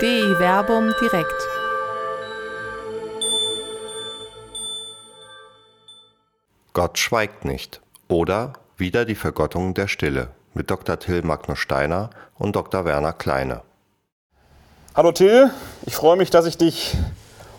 [0.00, 1.46] DI Werbung direkt.
[6.72, 10.98] Gott schweigt nicht oder wieder die Vergottung der Stille mit Dr.
[10.98, 12.08] Till Magnus Steiner
[12.38, 12.86] und Dr.
[12.86, 13.60] Werner Kleine.
[14.94, 15.50] Hallo Till,
[15.84, 16.96] ich freue mich, dass ich dich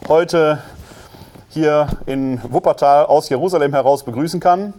[0.08, 0.64] heute
[1.50, 4.74] hier in Wuppertal aus Jerusalem heraus begrüßen kann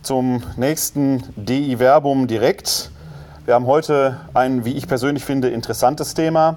[0.00, 2.90] zum nächsten DI Verbum direkt.
[3.46, 6.56] Wir haben heute ein, wie ich persönlich finde, interessantes Thema.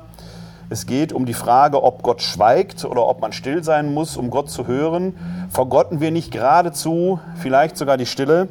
[0.70, 4.30] Es geht um die Frage, ob Gott schweigt oder ob man still sein muss, um
[4.30, 5.50] Gott zu hören.
[5.50, 8.48] Vergotten wir nicht geradezu vielleicht sogar die Stille?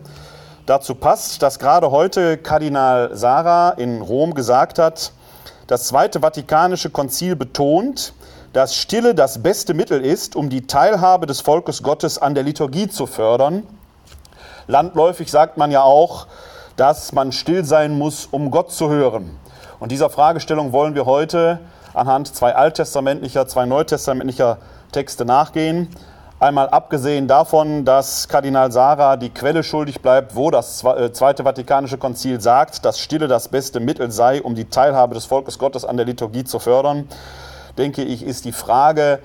[0.66, 5.12] Dazu passt, dass gerade heute Kardinal Sarah in Rom gesagt hat,
[5.66, 8.12] das Zweite Vatikanische Konzil betont,
[8.52, 12.88] dass Stille das beste Mittel ist, um die Teilhabe des Volkes Gottes an der Liturgie
[12.88, 13.62] zu fördern.
[14.66, 16.26] Landläufig sagt man ja auch,
[16.76, 19.38] dass man still sein muss, um Gott zu hören.
[19.80, 21.60] Und dieser Fragestellung wollen wir heute
[21.94, 24.58] anhand zwei alttestamentlicher, zwei neutestamentlicher
[24.92, 25.88] Texte nachgehen.
[26.38, 31.96] Einmal abgesehen davon, dass Kardinal Sarah die Quelle schuldig bleibt, wo das äh, Zweite Vatikanische
[31.96, 35.96] Konzil sagt, dass Stille das beste Mittel sei, um die Teilhabe des Volkes Gottes an
[35.96, 37.08] der Liturgie zu fördern,
[37.78, 39.20] denke ich, ist die Frage,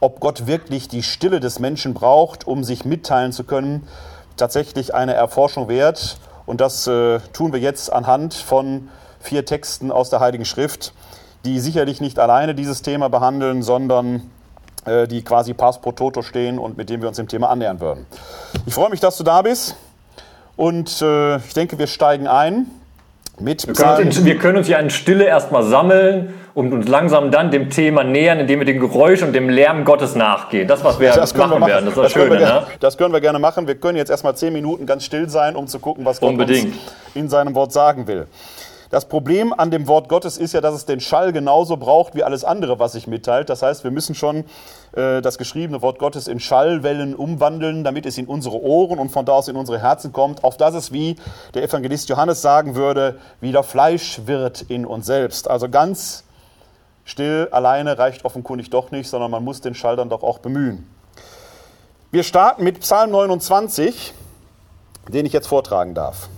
[0.00, 3.86] ob Gott wirklich die Stille des Menschen braucht, um sich mitteilen zu können,
[4.38, 6.16] tatsächlich eine Erforschung wert.
[6.46, 8.88] Und das äh, tun wir jetzt anhand von
[9.20, 10.92] vier Texten aus der Heiligen Schrift
[11.44, 14.30] die sicherlich nicht alleine dieses Thema behandeln, sondern
[14.86, 17.80] äh, die quasi pass pro toto stehen und mit denen wir uns dem Thema annähern
[17.80, 18.06] würden.
[18.66, 19.76] Ich freue mich, dass du da bist
[20.56, 22.66] und äh, ich denke, wir steigen ein
[23.38, 27.30] mit wir können, uns, wir können uns ja in Stille erstmal sammeln und uns langsam
[27.30, 30.68] dann dem Thema nähern, indem wir dem Geräusch und dem Lärm Gottes nachgehen.
[30.68, 32.66] Das, was wir das machen, wir machen, werden, das ist das, Schöne, gerne, ne?
[32.80, 33.66] das können wir gerne machen.
[33.66, 36.66] Wir können jetzt erstmal zehn Minuten ganz still sein, um zu gucken, was Gott Unbedingt.
[36.66, 36.76] uns
[37.14, 38.28] in seinem Wort sagen will.
[38.90, 42.22] Das Problem an dem Wort Gottes ist ja, dass es den Schall genauso braucht wie
[42.22, 43.50] alles andere, was sich mitteilt.
[43.50, 44.44] Das heißt, wir müssen schon
[44.94, 49.24] äh, das geschriebene Wort Gottes in Schallwellen umwandeln, damit es in unsere Ohren und von
[49.24, 51.16] da aus in unsere Herzen kommt, auf dass es, wie
[51.54, 55.50] der Evangelist Johannes sagen würde, wieder Fleisch wird in uns selbst.
[55.50, 56.22] Also ganz
[57.04, 60.88] still alleine reicht offenkundig doch nicht, sondern man muss den Schall dann doch auch bemühen.
[62.10, 64.14] Wir starten mit Psalm 29,
[65.08, 66.28] den ich jetzt vortragen darf.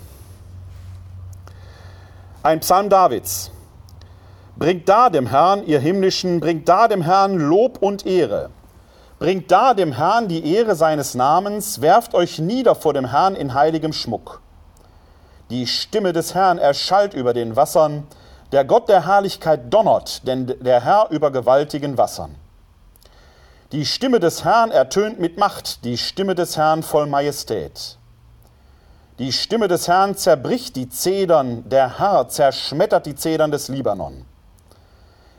[2.43, 3.51] Ein Psalm Davids.
[4.57, 8.51] Bringt da dem Herrn, ihr Himmlischen, bringt da dem Herrn Lob und Ehre.
[9.19, 13.53] Bringt da dem Herrn die Ehre seines Namens, werft euch nieder vor dem Herrn in
[13.53, 14.41] heiligem Schmuck.
[15.51, 18.07] Die Stimme des Herrn erschallt über den Wassern,
[18.53, 22.35] der Gott der Herrlichkeit donnert, denn der Herr über gewaltigen Wassern.
[23.73, 27.99] Die Stimme des Herrn ertönt mit Macht, die Stimme des Herrn voll Majestät.
[29.19, 34.25] Die Stimme des Herrn zerbricht die Zedern, der Herr zerschmettert die Zedern des Libanon.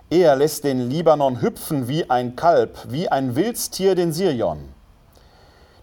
[0.09, 4.73] Er lässt den Libanon hüpfen wie ein Kalb, wie ein Wildstier den Sirion.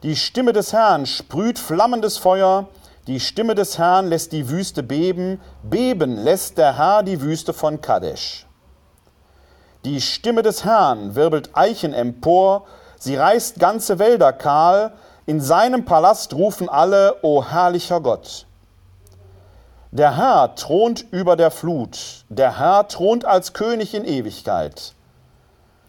[0.02, 2.68] Die Stimme des Herrn sprüht flammendes Feuer,
[3.06, 7.80] die Stimme des Herrn lässt die Wüste beben, beben lässt der Herr die Wüste von
[7.80, 8.46] Kadesh.
[9.84, 12.64] Die Stimme des Herrn wirbelt Eichen empor,
[12.98, 14.94] sie reißt ganze Wälder kahl,
[15.26, 18.46] in seinem Palast rufen alle, O herrlicher Gott.
[19.90, 24.94] Der Herr thront über der Flut, der Herr thront als König in Ewigkeit.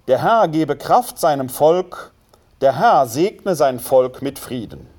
[0.08, 2.12] Der Herr gebe Kraft seinem Volk,
[2.60, 4.95] der Herr segne sein Volk mit Frieden.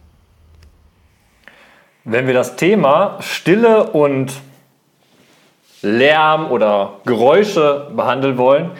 [2.08, 4.32] Wenn wir das Thema Stille und
[5.82, 8.70] Lärm oder Geräusche behandeln wollen,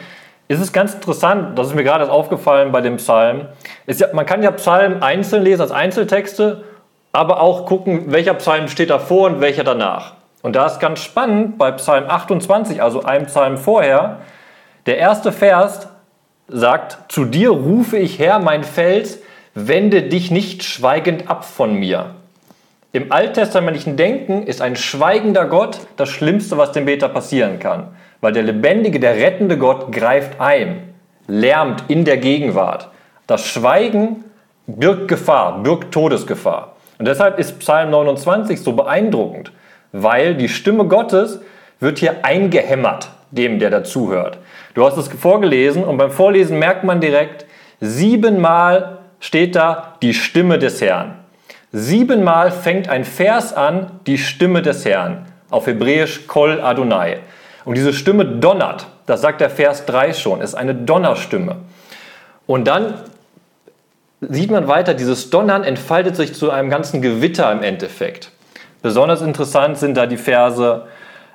[0.47, 3.49] ist es ganz interessant, das ist mir gerade aufgefallen bei dem Psalm.
[3.85, 6.63] Ja, man kann ja Psalmen einzeln lesen als Einzeltexte,
[7.11, 10.13] aber auch gucken, welcher Psalm steht davor und welcher danach.
[10.41, 14.19] Und da ist ganz spannend bei Psalm 28, also einem Psalm vorher,
[14.85, 15.89] der erste Vers
[16.47, 19.19] sagt, zu dir rufe ich her, mein Fels,
[19.53, 22.13] wende dich nicht schweigend ab von mir.
[22.97, 27.89] Im alttestamentlichen Denken ist ein schweigender Gott das Schlimmste, was dem Beter passieren kann
[28.21, 30.93] weil der lebendige, der rettende Gott greift ein,
[31.27, 32.89] lärmt in der Gegenwart.
[33.27, 34.23] Das Schweigen
[34.65, 36.75] birgt Gefahr, birgt Todesgefahr.
[36.97, 39.51] Und deshalb ist Psalm 29 so beeindruckend,
[39.91, 41.41] weil die Stimme Gottes
[41.79, 44.39] wird hier eingehämmert, dem, der dazuhört.
[44.73, 47.45] Du hast es vorgelesen und beim Vorlesen merkt man direkt,
[47.79, 51.19] siebenmal steht da die Stimme des Herrn.
[51.79, 55.27] Siebenmal fängt ein Vers an, die Stimme des Herrn.
[55.51, 57.19] Auf Hebräisch Kol Adonai.
[57.65, 61.57] Und diese Stimme donnert, das sagt der Vers 3 schon, ist eine Donnerstimme.
[62.47, 62.95] Und dann
[64.21, 68.31] sieht man weiter, dieses Donnern entfaltet sich zu einem ganzen Gewitter im Endeffekt.
[68.81, 70.87] Besonders interessant sind da die Verse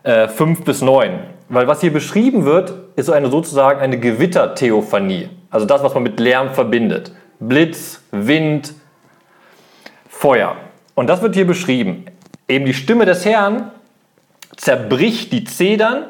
[0.03, 5.29] äh, 5 bis 9, Weil was hier beschrieben wird, ist eine sozusagen eine Gewittertheophanie.
[5.51, 7.13] Also das, was man mit Lärm verbindet.
[7.39, 8.75] Blitz, Wind,
[10.23, 10.55] Feuer.
[10.95, 12.05] Und das wird hier beschrieben.
[12.47, 13.73] Eben die Stimme des Herrn
[14.57, 16.05] zerbricht die Zedern,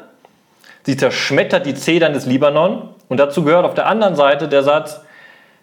[0.83, 2.89] sie zerschmettert die Zedern des Libanon.
[3.09, 5.01] Und dazu gehört auf der anderen Seite der Satz,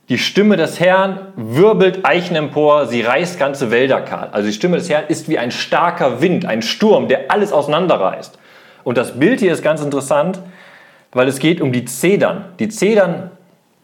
[0.08, 4.30] die Stimme des Herrn wirbelt Eichen empor, sie reißt ganze Wälder kahl.
[4.32, 8.36] Also die Stimme des Herrn ist wie ein starker Wind, ein Sturm, der alles auseinanderreißt.
[8.82, 10.40] Und das Bild hier ist ganz interessant,
[11.12, 12.46] weil es geht um die Zedern.
[12.58, 13.30] Die Zedern,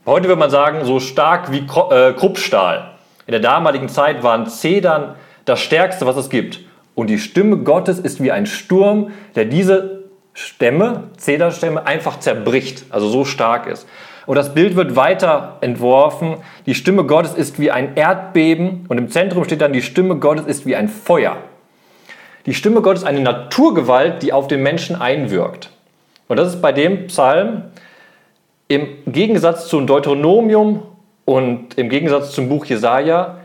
[0.06, 2.95] heute würde man sagen, so stark wie äh, Kruppstahl.
[3.26, 6.60] In der damaligen Zeit waren Zedern das Stärkste, was es gibt.
[6.94, 13.08] Und die Stimme Gottes ist wie ein Sturm, der diese Stämme, Zederstämme, einfach zerbricht, also
[13.08, 13.86] so stark ist.
[14.26, 16.36] Und das Bild wird weiter entworfen.
[16.66, 20.46] Die Stimme Gottes ist wie ein Erdbeben und im Zentrum steht dann, die Stimme Gottes
[20.46, 21.36] ist wie ein Feuer.
[22.44, 25.70] Die Stimme Gottes ist eine Naturgewalt, die auf den Menschen einwirkt.
[26.28, 27.64] Und das ist bei dem Psalm
[28.68, 30.82] im Gegensatz zum Deuteronomium
[31.26, 33.40] und im Gegensatz zum Buch Jesaja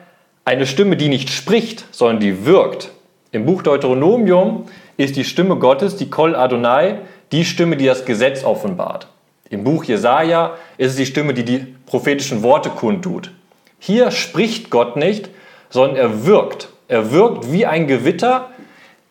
[0.46, 2.92] eine Stimme, die nicht spricht, sondern die wirkt.
[3.34, 4.68] Im Buch Deuteronomium
[4.98, 7.00] ist die Stimme Gottes, die Kol Adonai,
[7.32, 9.08] die Stimme, die das Gesetz offenbart.
[9.50, 13.32] Im Buch Jesaja ist es die Stimme, die die prophetischen Worte kundtut.
[13.80, 15.30] Hier spricht Gott nicht,
[15.70, 16.70] sondern er wirkt.
[16.88, 18.50] Er wirkt wie ein Gewitter.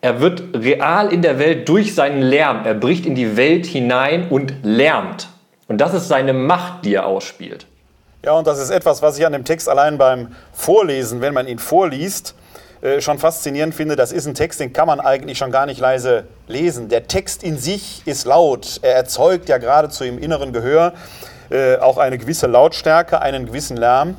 [0.00, 2.64] Er wird real in der Welt durch seinen Lärm.
[2.64, 5.28] Er bricht in die Welt hinein und lärmt.
[5.66, 7.66] Und das ist seine Macht, die er ausspielt.
[8.22, 11.48] Ja, und das ist etwas, was ich an dem Text allein beim Vorlesen, wenn man
[11.48, 12.34] ihn vorliest,
[12.82, 13.96] äh, schon faszinierend finde.
[13.96, 16.90] Das ist ein Text, den kann man eigentlich schon gar nicht leise lesen.
[16.90, 18.80] Der Text in sich ist laut.
[18.82, 20.92] Er erzeugt ja geradezu im inneren Gehör
[21.48, 24.16] äh, auch eine gewisse Lautstärke, einen gewissen Lärm.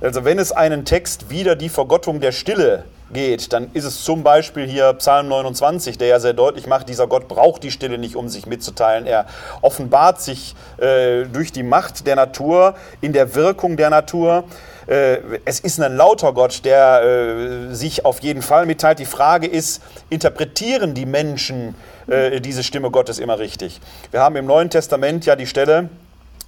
[0.00, 4.22] Also wenn es einen Text wieder die Vergottung der Stille geht, dann ist es zum
[4.22, 8.16] Beispiel hier Psalm 29, der ja sehr deutlich macht, dieser Gott braucht die Stille nicht,
[8.16, 9.06] um sich mitzuteilen.
[9.06, 9.26] Er
[9.62, 14.44] offenbart sich äh, durch die Macht der Natur, in der Wirkung der Natur.
[14.86, 18.98] Äh, es ist ein lauter Gott, der äh, sich auf jeden Fall mitteilt.
[18.98, 21.74] Die Frage ist, interpretieren die Menschen
[22.06, 23.80] äh, diese Stimme Gottes immer richtig?
[24.10, 25.88] Wir haben im Neuen Testament ja die Stelle,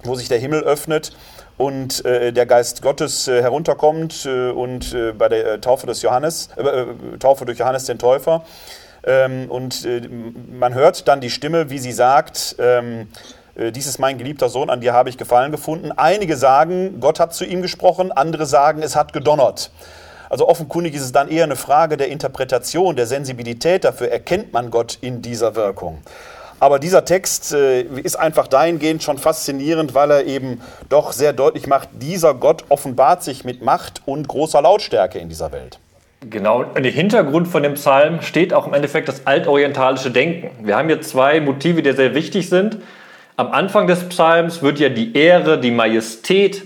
[0.03, 1.13] wo sich der Himmel öffnet
[1.61, 6.49] und äh, der Geist Gottes äh, herunterkommt äh, und bei der Taufe des Johannes,
[7.19, 8.43] Taufe durch Johannes den Täufer.
[9.03, 9.87] Ähm, und
[10.51, 13.07] man hört dann die Stimme, wie sie sagt, ähm,
[13.55, 15.91] äh, dies ist mein geliebter Sohn, an dir habe ich Gefallen gefunden.
[15.91, 19.71] Einige sagen, Gott hat zu ihm gesprochen, andere sagen, es hat gedonnert.
[20.29, 23.83] Also offenkundig ist es dann eher eine Frage der Interpretation, der Sensibilität.
[23.83, 25.99] Dafür erkennt man Gott in dieser Wirkung.
[26.61, 31.65] Aber dieser Text äh, ist einfach dahingehend schon faszinierend, weil er eben doch sehr deutlich
[31.65, 35.79] macht, dieser Gott offenbart sich mit Macht und großer Lautstärke in dieser Welt.
[36.29, 40.51] Genau, im Hintergrund von dem Psalm steht auch im Endeffekt das altorientalische Denken.
[40.67, 42.77] Wir haben hier zwei Motive, die sehr wichtig sind.
[43.37, 46.61] Am Anfang des Psalms wird ja die Ehre, die Majestät,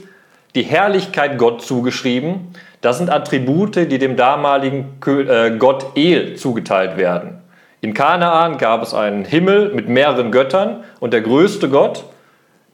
[0.56, 2.50] die Herrlichkeit Gott zugeschrieben.
[2.82, 7.45] Das sind Attribute, die dem damaligen äh, Gott El zugeteilt werden.
[7.86, 12.04] In Kanaan gab es einen Himmel mit mehreren Göttern und der größte Gott,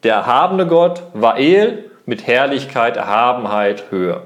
[0.03, 4.21] der erhabene Gott, war El mit Herrlichkeit, Erhabenheit, Höhe.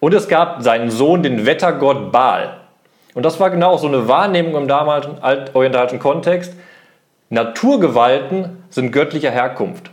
[0.00, 2.56] Und es gab seinen Sohn, den Wettergott Baal.
[3.14, 6.52] Und das war genau so eine Wahrnehmung im damaligen altorientalischen Kontext.
[7.30, 9.88] Naturgewalten sind göttlicher Herkunft.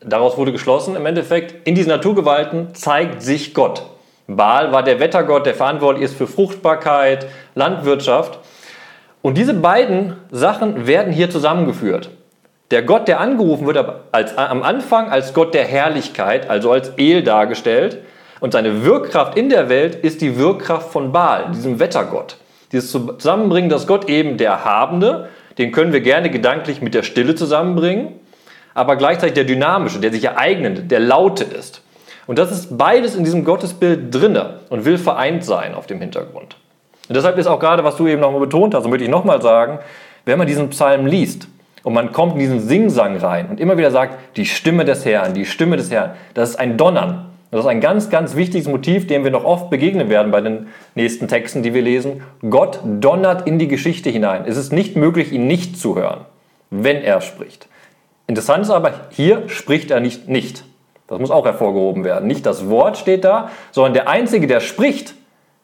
[0.00, 3.82] Daraus wurde geschlossen, im Endeffekt, in diesen Naturgewalten zeigt sich Gott.
[4.26, 8.38] Baal war der Wettergott, der verantwortlich ist für Fruchtbarkeit, Landwirtschaft.
[9.22, 12.10] Und diese beiden Sachen werden hier zusammengeführt.
[12.70, 17.22] Der Gott, der angerufen wird, als, am Anfang als Gott der Herrlichkeit, also als El
[17.22, 17.98] dargestellt.
[18.40, 22.38] Und seine Wirkkraft in der Welt ist die Wirkkraft von Baal, diesem Wettergott.
[22.72, 27.34] Dieses Zusammenbringen, dass Gott eben der Habende, den können wir gerne gedanklich mit der Stille
[27.34, 28.20] zusammenbringen,
[28.72, 31.82] aber gleichzeitig der dynamische, der sich ereignende, der laute ist.
[32.26, 36.56] Und das ist beides in diesem Gottesbild drinne und will vereint sein auf dem Hintergrund.
[37.10, 39.42] Und deshalb ist auch gerade, was du eben nochmal betont hast, und möchte ich nochmal
[39.42, 39.80] sagen,
[40.26, 41.48] wenn man diesen Psalm liest
[41.82, 45.34] und man kommt in diesen Singsang rein und immer wieder sagt, die Stimme des Herrn,
[45.34, 47.26] die Stimme des Herrn, das ist ein Donnern.
[47.50, 50.68] Das ist ein ganz, ganz wichtiges Motiv, dem wir noch oft begegnen werden bei den
[50.94, 52.22] nächsten Texten, die wir lesen.
[52.48, 54.44] Gott donnert in die Geschichte hinein.
[54.46, 56.20] Es ist nicht möglich, ihn nicht zu hören,
[56.70, 57.66] wenn er spricht.
[58.28, 60.64] Interessant ist aber, hier spricht er nicht nicht.
[61.08, 62.28] Das muss auch hervorgehoben werden.
[62.28, 65.14] Nicht das Wort steht da, sondern der Einzige, der spricht,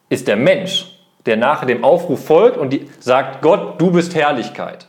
[0.09, 0.96] ist der Mensch,
[1.26, 4.87] der nach dem Aufruf folgt und die, sagt, Gott, du bist Herrlichkeit.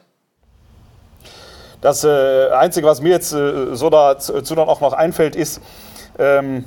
[1.82, 5.62] Das äh, Einzige, was mir jetzt äh, so dazu dann auch noch einfällt, ist,
[6.17, 6.65] ähm,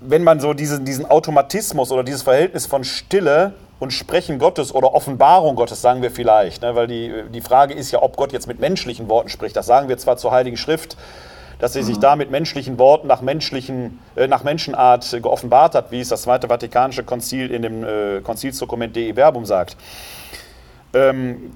[0.00, 4.94] wenn man so diesen, diesen Automatismus oder dieses Verhältnis von Stille und Sprechen Gottes oder
[4.94, 6.74] Offenbarung Gottes, sagen wir vielleicht, ne?
[6.74, 9.56] weil die, die Frage ist ja, ob Gott jetzt mit menschlichen Worten spricht.
[9.56, 10.96] Das sagen wir zwar zur Heiligen Schrift,
[11.58, 16.00] dass er sich da mit menschlichen Worten nach, menschlichen, äh, nach Menschenart geoffenbart hat, wie
[16.00, 19.76] es das Zweite Vatikanische Konzil in dem äh, Konzilsdokument Dei Verbum sagt.
[20.92, 21.52] Ähm,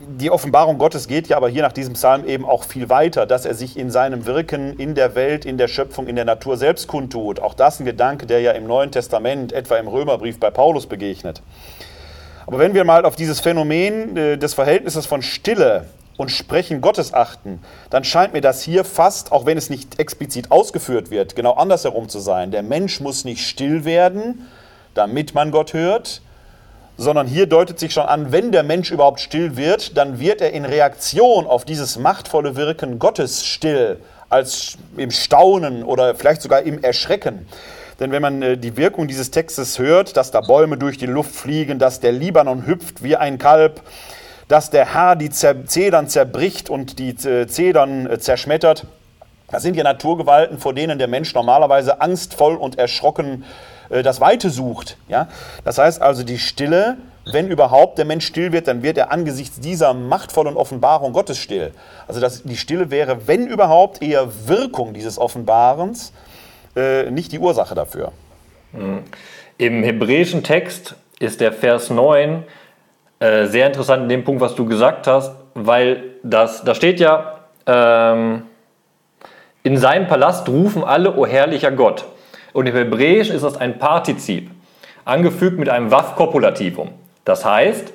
[0.00, 3.44] die Offenbarung Gottes geht ja aber hier nach diesem Psalm eben auch viel weiter, dass
[3.44, 6.86] er sich in seinem Wirken in der Welt, in der Schöpfung, in der Natur selbst
[6.86, 7.40] kundtut.
[7.40, 11.42] Auch das ein Gedanke, der ja im Neuen Testament, etwa im Römerbrief bei Paulus begegnet.
[12.46, 15.86] Aber wenn wir mal auf dieses Phänomen äh, des Verhältnisses von Stille
[16.18, 20.50] und Sprechen Gottes achten, dann scheint mir das hier fast, auch wenn es nicht explizit
[20.50, 22.50] ausgeführt wird, genau andersherum zu sein.
[22.50, 24.46] Der Mensch muss nicht still werden,
[24.92, 26.20] damit man Gott hört,
[26.98, 30.52] sondern hier deutet sich schon an, wenn der Mensch überhaupt still wird, dann wird er
[30.52, 36.82] in Reaktion auf dieses machtvolle Wirken Gottes still, als im Staunen oder vielleicht sogar im
[36.82, 37.46] Erschrecken.
[38.00, 41.34] Denn wenn man äh, die Wirkung dieses Textes hört, dass da Bäume durch die Luft
[41.34, 43.82] fliegen, dass der Libanon hüpft wie ein Kalb,
[44.48, 48.86] dass der Herr die Zedern zerbricht und die äh, Zedern äh, zerschmettert,
[49.50, 53.44] das sind ja Naturgewalten, vor denen der Mensch normalerweise angstvoll und erschrocken
[53.90, 54.96] äh, das Weite sucht.
[55.64, 56.96] Das heißt also, die Stille,
[57.30, 61.72] wenn überhaupt der Mensch still wird, dann wird er angesichts dieser machtvollen Offenbarung Gottes still.
[62.06, 66.12] Also das, die Stille wäre, wenn überhaupt, eher Wirkung dieses Offenbarens,
[67.10, 68.12] nicht die Ursache dafür.
[68.72, 69.02] Mhm.
[69.56, 72.44] Im hebräischen Text ist der Vers 9
[73.20, 77.40] äh, sehr interessant in dem Punkt, was du gesagt hast, weil das, da steht ja,
[77.66, 78.42] ähm,
[79.62, 82.04] in seinem Palast rufen alle, o herrlicher Gott.
[82.52, 84.50] Und im Hebräischen ist das ein Partizip,
[85.04, 86.90] angefügt mit einem Waff-Kopulativum.
[87.24, 87.92] Das heißt,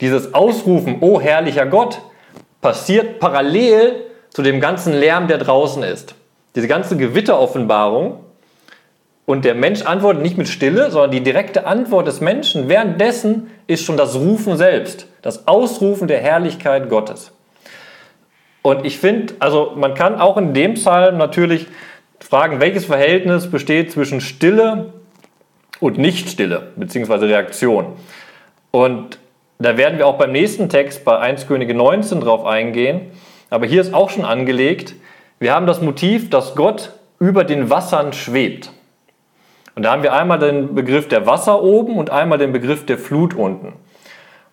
[0.00, 2.00] dieses Ausrufen, O herrlicher Gott,
[2.60, 6.14] passiert parallel zu dem ganzen Lärm, der draußen ist.
[6.54, 8.20] Diese ganze Gewitteroffenbarung.
[9.26, 13.84] Und der Mensch antwortet nicht mit Stille, sondern die direkte Antwort des Menschen währenddessen ist
[13.84, 17.32] schon das Rufen selbst, das Ausrufen der Herrlichkeit Gottes.
[18.62, 21.66] Und ich finde, also man kann auch in dem Psalm natürlich
[22.20, 24.92] fragen, welches Verhältnis besteht zwischen Stille
[25.80, 27.94] und Nichtstille, beziehungsweise Reaktion.
[28.70, 29.18] Und
[29.58, 33.12] da werden wir auch beim nächsten Text bei 1 Könige 19 drauf eingehen.
[33.50, 34.94] Aber hier ist auch schon angelegt,
[35.38, 38.70] wir haben das Motiv, dass Gott über den Wassern schwebt.
[39.76, 42.96] Und da haben wir einmal den Begriff der Wasser oben und einmal den Begriff der
[42.96, 43.74] Flut unten.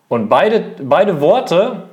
[0.09, 1.83] Und beide, beide Worte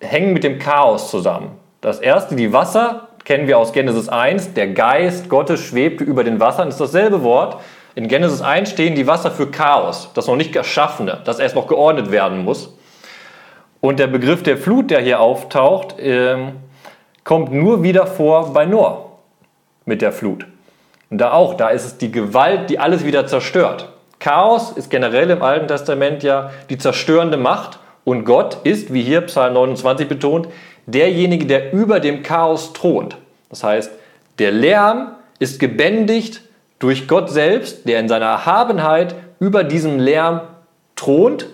[0.00, 1.50] hängen mit dem Chaos zusammen.
[1.82, 6.40] Das erste, die Wasser, kennen wir aus Genesis 1, der Geist Gottes schwebte über den
[6.40, 7.60] Wassern, ist dasselbe Wort.
[7.94, 11.66] In Genesis 1 stehen die Wasser für Chaos, das noch nicht Geschaffene, das erst noch
[11.66, 12.74] geordnet werden muss.
[13.80, 16.52] Und der Begriff der Flut, der hier auftaucht, ähm,
[17.24, 19.04] kommt nur wieder vor bei Noah
[19.84, 20.46] mit der Flut.
[21.10, 23.88] Und da auch, da ist es die Gewalt, die alles wieder zerstört.
[24.18, 29.20] Chaos ist generell im Alten Testament ja die zerstörende Macht und Gott ist, wie hier
[29.22, 30.48] Psalm 29 betont,
[30.86, 33.16] derjenige, der über dem Chaos thront.
[33.48, 33.92] Das heißt,
[34.38, 36.42] der Lärm ist gebändigt
[36.78, 40.40] durch Gott selbst, der in seiner Erhabenheit über diesem Lärm
[40.96, 41.46] thront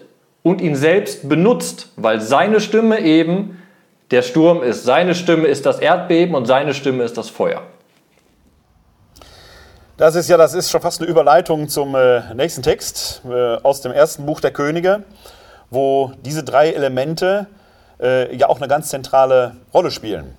[0.43, 3.63] und ihn selbst benutzt, weil seine Stimme eben
[4.11, 4.85] der Sturm ist.
[4.85, 7.63] Seine Stimme ist das Erdbeben und seine Stimme ist das Feuer.
[9.97, 13.81] Das ist ja, das ist schon fast eine Überleitung zum äh, nächsten Text äh, aus
[13.81, 15.05] dem ersten Buch der Könige,
[15.71, 17.47] wo diese drei Elemente
[18.03, 20.37] äh, ja auch eine ganz zentrale Rolle spielen.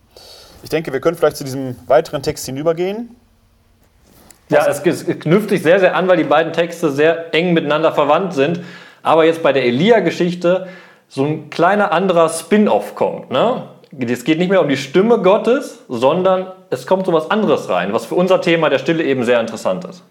[0.61, 3.15] Ich denke, wir können vielleicht zu diesem weiteren Text hinübergehen.
[4.49, 8.33] Ja, es, knüpft sich sehr, sehr an, weil die beiden Texte sehr eng miteinander verwandt
[8.33, 8.59] sind.
[9.03, 10.67] Aber jetzt bei der Elia-Geschichte
[11.07, 13.31] so ein kleiner anderer Spin-off kommt.
[13.31, 13.63] Ne?
[13.99, 17.93] Es geht nicht mehr um die Stimme Gottes, sondern es kommt so was anderes rein,
[17.93, 20.03] was für unser Thema der Stille eben sehr interessant ist.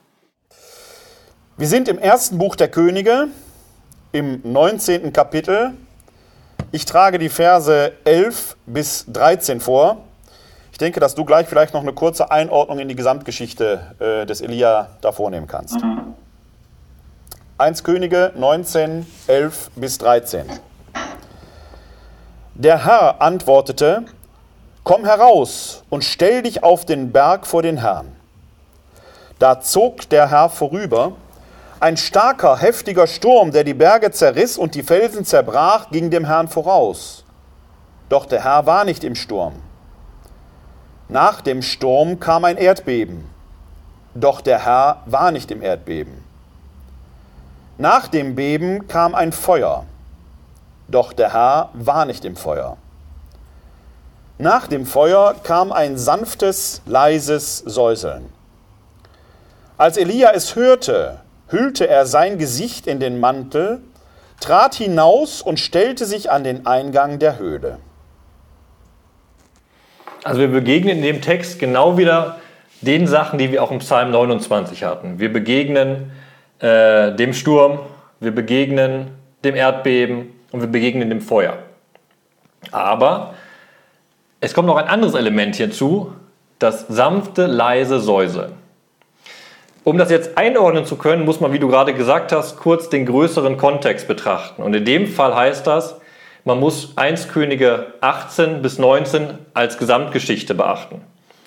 [1.57, 3.29] Wir sind im ersten Buch der Könige,
[4.13, 5.13] im 19.
[5.13, 5.75] Kapitel
[6.75, 9.99] ich trage die Verse 11 bis 13 vor.
[10.73, 14.41] Ich denke, dass du gleich vielleicht noch eine kurze Einordnung in die Gesamtgeschichte äh, des
[14.41, 15.77] Elia da vornehmen kannst.
[17.59, 20.47] 1 Könige 19, 11 bis 13.
[22.55, 24.03] Der Herr antwortete,
[24.85, 28.15] Komm heraus und stell dich auf den Berg vor den Herrn.
[29.39, 31.13] Da zog der Herr vorüber
[31.81, 36.49] ein starker, heftiger Sturm, der die Berge zerriss und die Felsen zerbrach, ging dem Herrn
[36.49, 37.25] voraus.
[38.11, 39.55] Doch der Herr war nicht im Sturm.
[41.09, 43.25] Nach dem Sturm kam ein Erdbeben.
[44.15, 46.23] Doch der Herr war nicht im Erdbeben.
[47.79, 49.85] Nach dem Beben kam ein Feuer.
[50.89, 52.77] Doch der Herr war nicht im Feuer.
[54.39, 58.31] Nach dem Feuer kam ein sanftes, leises Säuseln.
[59.77, 63.81] Als Elia es hörte, hüllte er sein Gesicht in den Mantel,
[64.41, 67.79] trat hinaus und stellte sich an den Eingang der Höhle.
[70.25, 72.39] Also wir begegnen in dem Text genau wieder
[72.81, 75.21] den Sachen, die wir auch im Psalm 29 hatten.
[75.21, 76.11] Wir begegnen
[76.59, 77.79] äh, dem Sturm,
[78.21, 79.13] wir begegnen
[79.45, 81.59] dem Erdbeben und wir begegnen dem Feuer.
[82.73, 83.35] Aber
[84.45, 86.13] es kommt noch ein anderes Element hierzu,
[86.59, 88.53] das sanfte, leise Säuseln.
[89.85, 93.07] Um das jetzt einordnen zu können, muss man, wie du gerade gesagt hast, kurz den
[93.07, 94.63] größeren Kontext betrachten.
[94.63, 95.99] Und in dem Fall heißt das,
[96.45, 101.01] man muss 1 Könige 18 bis 19 als Gesamtgeschichte beachten.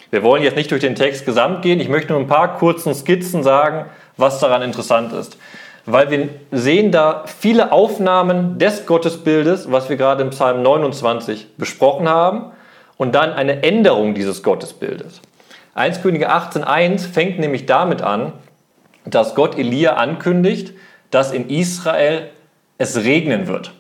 [0.09, 2.95] Wir wollen jetzt nicht durch den Text gesamt gehen, ich möchte nur ein paar kurzen
[2.95, 3.85] Skizzen sagen,
[4.17, 5.37] was daran interessant ist.
[5.85, 12.09] Weil wir sehen da viele Aufnahmen des Gottesbildes, was wir gerade im Psalm 29 besprochen
[12.09, 12.53] haben,
[12.97, 15.21] und dann eine Änderung dieses Gottesbildes.
[15.75, 18.33] 1 Könige 18.1 fängt nämlich damit an,
[19.05, 20.73] dass Gott Elia ankündigt,
[21.11, 22.29] dass in Israel
[22.77, 23.71] es regnen wird.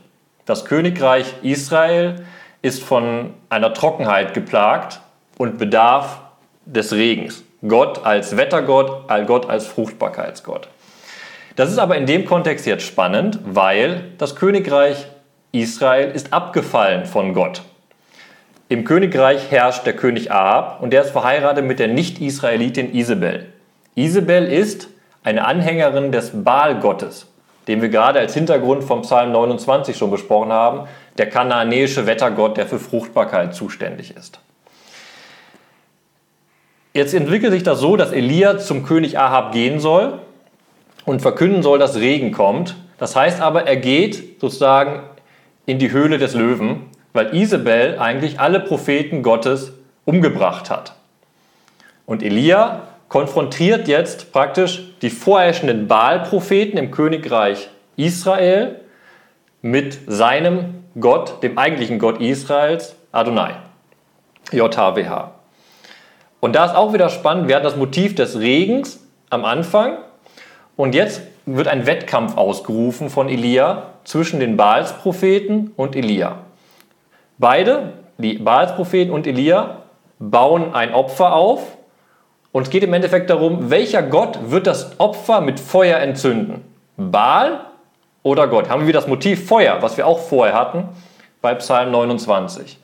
[0.45, 2.25] Das Königreich Israel
[2.61, 5.01] ist von einer Trockenheit geplagt
[5.37, 6.21] und bedarf
[6.65, 7.43] des Regens.
[7.67, 10.67] Gott als Wettergott, Gott als Fruchtbarkeitsgott.
[11.55, 15.07] Das ist aber in dem Kontext jetzt spannend, weil das Königreich
[15.51, 17.63] Israel ist abgefallen von Gott.
[18.69, 23.45] Im Königreich herrscht der König Ahab und der ist verheiratet mit der Nicht-Israelitin Isabel.
[23.95, 24.89] Isabel ist
[25.23, 27.27] eine Anhängerin des Baal-Gottes,
[27.69, 32.67] den wir gerade als Hintergrund vom Psalm 29 schon besprochen haben, der kanaanäische Wettergott, der
[32.67, 34.39] für Fruchtbarkeit zuständig ist.
[36.93, 40.19] Jetzt entwickelt sich das so, dass Elia zum König Ahab gehen soll
[41.05, 42.75] und verkünden soll, dass Regen kommt.
[42.97, 45.03] Das heißt aber, er geht sozusagen
[45.65, 49.73] in die Höhle des Löwen weil Isabel eigentlich alle Propheten Gottes
[50.05, 50.93] umgebracht hat.
[52.05, 58.81] Und Elia konfrontiert jetzt praktisch die vorherrschenden Baal-Propheten im Königreich Israel
[59.63, 63.55] mit seinem Gott, dem eigentlichen Gott Israels, Adonai,
[64.51, 65.31] JHWH.
[66.39, 68.99] Und da ist auch wieder spannend, wir hatten das Motiv des Regens
[69.31, 69.97] am Anfang
[70.75, 76.43] und jetzt wird ein Wettkampf ausgerufen von Elia zwischen den Baals-Propheten und Elia.
[77.37, 79.83] Beide, die Baals-Propheten und Elia,
[80.19, 81.77] bauen ein Opfer auf
[82.51, 86.65] und es geht im Endeffekt darum, welcher Gott wird das Opfer mit Feuer entzünden?
[86.97, 87.61] Baal
[88.23, 88.69] oder Gott?
[88.69, 90.89] Haben wir das Motiv Feuer, was wir auch vorher hatten
[91.41, 92.79] bei Psalm 29.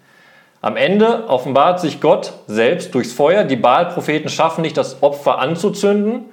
[0.62, 3.44] Am Ende offenbart sich Gott selbst durchs Feuer.
[3.44, 6.26] Die Baal-Propheten schaffen nicht, das Opfer anzuzünden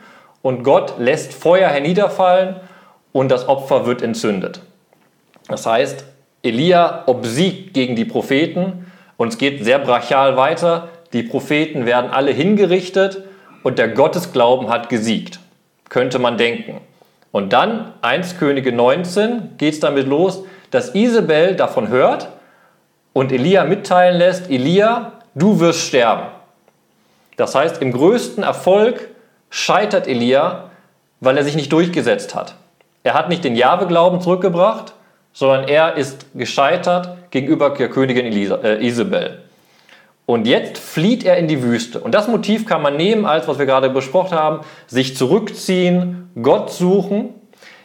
[0.43, 2.57] und Gott lässt Feuer herniederfallen
[3.13, 4.61] und das Opfer wird entzündet.
[5.49, 6.05] Das heißt,
[6.43, 10.89] Elia obsiegt gegen die Propheten und es geht sehr brachial weiter.
[11.13, 13.25] Die Propheten werden alle hingerichtet
[13.63, 15.41] und der Gottesglauben hat gesiegt,
[15.89, 16.81] könnte man denken.
[17.33, 22.29] Und dann, 1 Könige 19, geht es damit los, dass Isabel davon hört
[23.13, 26.29] und Elia mitteilen lässt, Elia, du wirst sterben.
[27.37, 29.09] Das heißt, im größten Erfolg
[29.51, 30.71] scheitert Elia,
[31.21, 32.55] weil er sich nicht durchgesetzt hat.
[33.03, 34.95] Er hat nicht den Jahwe-Glauben zurückgebracht,
[35.41, 39.39] sondern er ist gescheitert gegenüber der Königin Elisa, äh, Isabel.
[40.27, 41.99] Und jetzt flieht er in die Wüste.
[41.99, 46.71] Und das Motiv kann man nehmen, als was wir gerade besprochen haben, sich zurückziehen, Gott
[46.71, 47.31] suchen.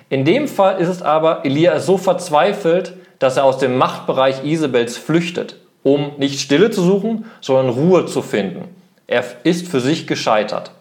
[0.10, 4.44] In dem Fall ist es aber, Elia ist so verzweifelt, dass er aus dem Machtbereich
[4.44, 8.66] Isabels flüchtet, um nicht Stille zu suchen, sondern Ruhe zu finden.
[9.08, 10.72] Er ist für sich gescheitert.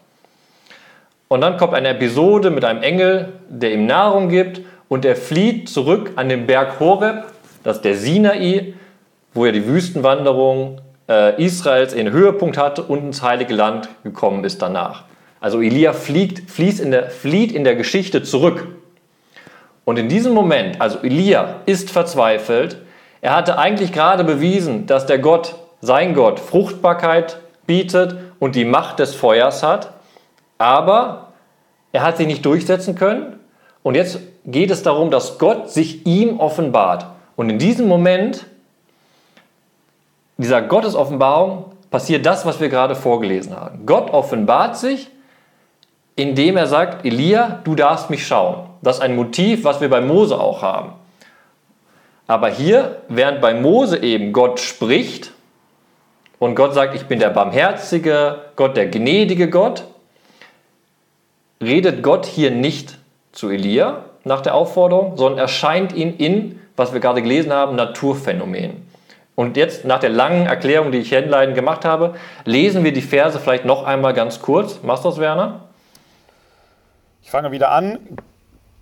[1.29, 5.69] Und dann kommt eine Episode mit einem Engel, der ihm Nahrung gibt und er flieht
[5.69, 7.25] zurück an den Berg Horeb,
[7.63, 8.73] das ist der Sinai,
[9.33, 14.61] wo er die Wüstenwanderung äh, Israels in Höhepunkt hatte und ins Heilige Land gekommen ist
[14.61, 15.03] danach.
[15.39, 18.67] Also Elia fliegt, fließt in der, flieht in der Geschichte zurück.
[19.83, 22.77] Und in diesem Moment, also Elia ist verzweifelt,
[23.21, 28.99] er hatte eigentlich gerade bewiesen, dass der Gott, sein Gott, Fruchtbarkeit bietet und die Macht
[28.99, 29.93] des Feuers hat,
[30.57, 31.33] aber
[31.91, 33.39] er hat sich nicht durchsetzen können
[33.83, 37.07] und jetzt geht es darum, dass Gott sich ihm offenbart.
[37.35, 38.45] Und in diesem Moment,
[40.37, 43.85] dieser Gottesoffenbarung, passiert das, was wir gerade vorgelesen haben.
[43.85, 45.09] Gott offenbart sich,
[46.15, 48.67] indem er sagt, Elia, du darfst mich schauen.
[48.81, 50.93] Das ist ein Motiv, was wir bei Mose auch haben.
[52.27, 55.31] Aber hier, während bei Mose eben Gott spricht
[56.39, 59.83] und Gott sagt, ich bin der barmherzige Gott, der gnädige Gott,
[61.61, 62.97] redet Gott hier nicht
[63.31, 68.85] zu Elia nach der Aufforderung, sondern erscheint ihn in, was wir gerade gelesen haben, Naturphänomenen.
[69.35, 73.39] Und jetzt nach der langen Erklärung, die ich hinleitend gemacht habe, lesen wir die Verse
[73.39, 74.81] vielleicht noch einmal ganz kurz.
[74.81, 75.61] Machst du das, Werner?
[77.21, 77.99] Ich fange wieder an.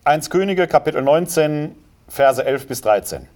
[0.06, 1.76] 1 Könige, Kapitel 19,
[2.08, 3.28] Verse 11 bis 13.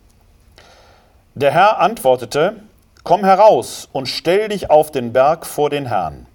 [1.35, 2.57] Der Herr antwortete,
[3.03, 6.25] Komm heraus und stell dich auf den Berg vor den Herrn.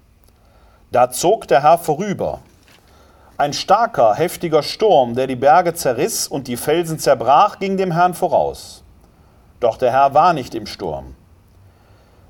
[0.91, 2.41] Da zog der Herr vorüber.
[3.43, 8.13] Ein starker, heftiger Sturm, der die Berge zerriss und die Felsen zerbrach, ging dem Herrn
[8.13, 8.85] voraus.
[9.59, 11.17] Doch der Herr war nicht im Sturm.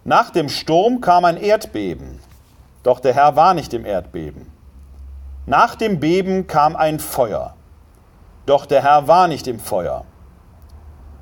[0.06, 2.20] Nach dem Sturm kam ein Erdbeben,
[2.82, 4.52] doch der Herr war nicht im Erdbeben.
[5.46, 7.54] Nach dem Beben kam ein Feuer,
[8.48, 10.06] doch der Herr war nicht im Feuer.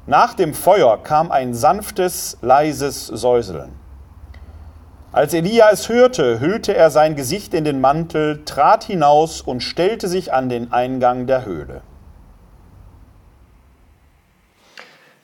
[0.08, 3.81] Nach dem Feuer kam ein sanftes, leises Säuseln.
[5.13, 10.08] Als Elia es hörte, hüllte er sein Gesicht in den Mantel, trat hinaus und stellte
[10.08, 11.82] sich an den Eingang der Höhle.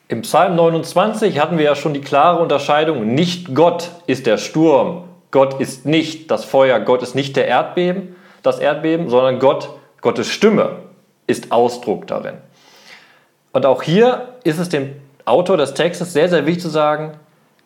[0.09, 5.05] Im Psalm 29 hatten wir ja schon die klare Unterscheidung, nicht Gott ist der Sturm,
[5.31, 9.69] Gott ist nicht das Feuer, Gott ist nicht der Erdbeben, das Erdbeben, sondern Gott,
[10.01, 10.79] Gottes Stimme
[11.27, 12.35] ist Ausdruck darin.
[13.53, 17.17] Und auch hier ist es dem Autor des Textes sehr, sehr wichtig zu sagen,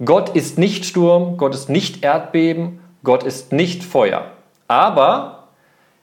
[0.04, 4.26] Gott ist nicht Sturm, Gott ist nicht Erdbeben, Gott ist nicht Feuer.
[4.68, 5.48] Aber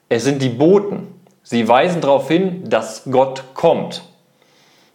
[0.07, 1.07] es sind die Boten.
[1.43, 4.03] Sie weisen darauf hin, dass Gott kommt.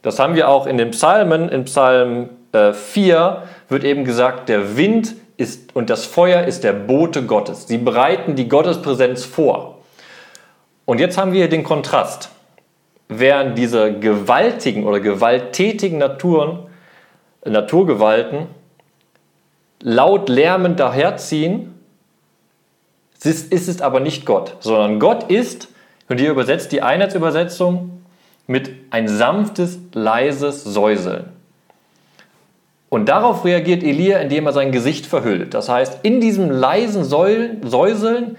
[0.02, 1.48] Das haben wir auch in den Psalmen.
[1.48, 6.72] In Psalm 4 äh, wird eben gesagt, der Wind ist und das Feuer ist der
[6.72, 7.66] Bote Gottes.
[7.66, 9.78] Sie bereiten die Gottespräsenz vor.
[10.84, 12.30] Und jetzt haben wir hier den Kontrast
[13.08, 16.60] während diese gewaltigen oder gewalttätigen Naturen,
[17.44, 18.46] Naturgewalten
[19.84, 21.74] laut lärmend daherziehen,
[23.22, 25.68] ist, ist es aber nicht Gott, sondern Gott ist,
[26.08, 28.02] und hier übersetzt die Einheitsübersetzung
[28.46, 31.30] mit ein sanftes, leises Säuseln.
[32.90, 35.54] Und darauf reagiert Elia, indem er sein Gesicht verhüllt.
[35.54, 38.36] Das heißt, in diesem leisen Säuseln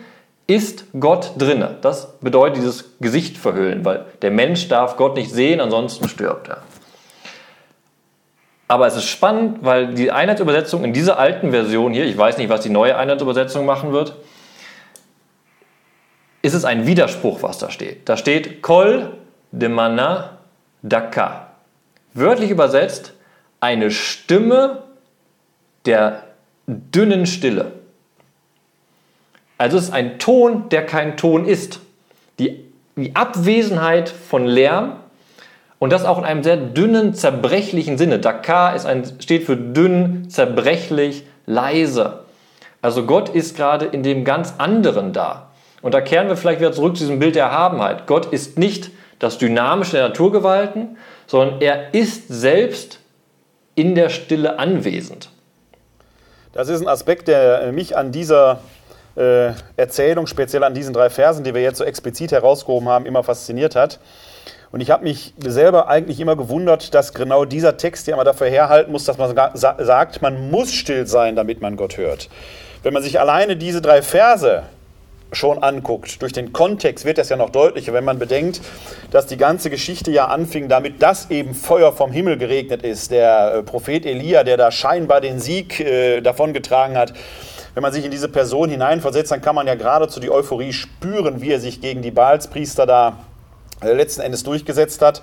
[0.47, 1.77] ist Gott drinne.
[1.81, 6.61] Das bedeutet dieses Gesicht verhüllen, weil der Mensch darf Gott nicht sehen, ansonsten stirbt er.
[8.67, 12.49] Aber es ist spannend, weil die Einheitsübersetzung in dieser alten Version hier, ich weiß nicht,
[12.49, 14.15] was die neue Einheitsübersetzung machen wird,
[16.41, 18.07] ist es ein Widerspruch, was da steht.
[18.09, 19.13] Da steht Kol
[19.51, 20.37] de Mana
[20.81, 21.47] Daka.
[22.13, 23.13] Wörtlich übersetzt
[23.59, 24.83] eine Stimme
[25.85, 26.23] der
[26.67, 27.73] dünnen Stille.
[29.57, 31.79] Also es ist ein Ton, der kein Ton ist.
[32.39, 34.97] Die, die Abwesenheit von Lärm
[35.85, 38.17] und das auch in einem sehr dünnen, zerbrechlichen Sinne.
[38.17, 42.21] Dakar ist ein, steht für dünn, zerbrechlich, leise.
[42.81, 45.51] Also Gott ist gerade in dem ganz anderen da.
[45.83, 48.07] Und da kehren wir vielleicht wieder zurück zu diesem Bild der Erhabenheit.
[48.07, 52.97] Gott ist nicht das Dynamische der Naturgewalten, sondern er ist selbst
[53.75, 55.29] in der Stille anwesend.
[56.51, 58.59] Das ist ein Aspekt, der mich an dieser
[59.15, 63.21] äh, Erzählung, speziell an diesen drei Versen, die wir jetzt so explizit herausgehoben haben, immer
[63.21, 63.99] fasziniert hat.
[64.75, 68.49] Und ich habe mich selber eigentlich immer gewundert, dass genau dieser Text ja immer dafür
[68.49, 72.27] herhalten muss, dass man sagt, man muss still sein, damit man Gott hört.
[72.83, 74.63] Wenn man sich alleine diese drei Verse
[75.31, 78.59] schon anguckt, durch den Kontext wird das ja noch deutlicher, wenn man bedenkt,
[79.11, 83.11] dass die ganze Geschichte ja anfing damit, dass eben Feuer vom Himmel geregnet ist.
[83.11, 87.13] Der äh, Prophet Elia, der da scheinbar den Sieg äh, davongetragen hat,
[87.75, 91.39] wenn man sich in diese Person hineinversetzt, dann kann man ja geradezu die Euphorie spüren,
[91.39, 93.19] wie er sich gegen die Baalspriester da
[93.81, 95.21] letzten Endes durchgesetzt hat.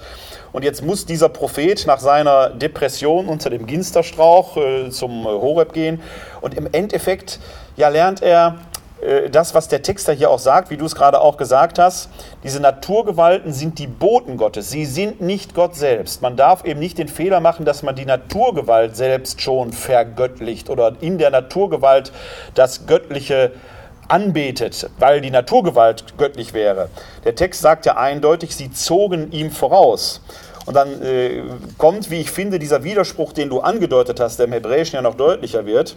[0.53, 6.01] Und jetzt muss dieser Prophet nach seiner Depression unter dem Ginsterstrauch äh, zum Horeb gehen.
[6.41, 7.41] Und im Endeffekt
[7.77, 8.59] ja, lernt er
[9.03, 12.09] äh, das, was der Texter hier auch sagt, wie du es gerade auch gesagt hast,
[12.45, 14.71] diese Naturgewalten sind die Boten Gottes.
[14.71, 16.23] Sie sind nicht Gott selbst.
[16.23, 20.95] Man darf eben nicht den Fehler machen, dass man die Naturgewalt selbst schon vergöttlicht oder
[21.01, 22.13] in der Naturgewalt
[22.55, 23.53] das Göttliche
[24.09, 26.89] anbetet, weil die Naturgewalt göttlich wäre.
[27.25, 30.21] Der Text sagt ja eindeutig, sie zogen ihm voraus.
[30.67, 31.43] Und dann äh,
[31.79, 35.17] kommt, wie ich finde, dieser Widerspruch, den du angedeutet hast, der im Hebräischen ja noch
[35.17, 35.97] deutlicher wird.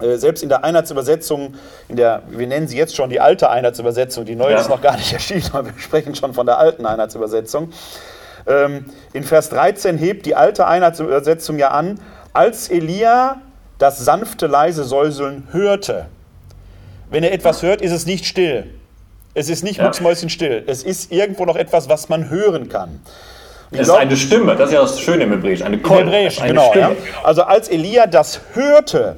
[0.00, 1.54] Äh, selbst in der Einheitsübersetzung,
[1.88, 4.60] in der, wir nennen sie jetzt schon die alte Einheitsübersetzung, die neue ja.
[4.60, 7.72] ist noch gar nicht erschienen, aber wir sprechen schon von der alten Einheitsübersetzung.
[8.46, 12.00] Ähm, in Vers 13 hebt die alte Einheitsübersetzung ja an,
[12.32, 13.40] als Elia
[13.78, 16.06] das sanfte, leise Säuseln hörte.
[17.10, 18.66] Wenn er etwas hört, ist es nicht still.
[19.34, 19.92] Es ist nicht ja.
[19.92, 20.64] still.
[20.66, 23.00] Es ist irgendwo noch etwas, was man hören kann.
[23.70, 25.62] es ist eine Stimme, das ist ja das Schöne im Hebräisch.
[25.62, 26.74] Eine Kol, Hebräisch, genau.
[26.74, 26.92] Ja.
[27.22, 29.16] Also als Elia das hörte,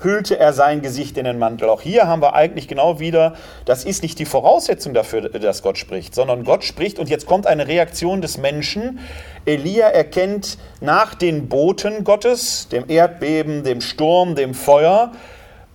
[0.00, 1.68] hüllte er sein Gesicht in den Mantel.
[1.68, 5.78] Auch hier haben wir eigentlich genau wieder, das ist nicht die Voraussetzung dafür, dass Gott
[5.78, 8.98] spricht, sondern Gott spricht und jetzt kommt eine Reaktion des Menschen.
[9.46, 15.12] Elia erkennt nach den Boten Gottes, dem Erdbeben, dem Sturm, dem Feuer,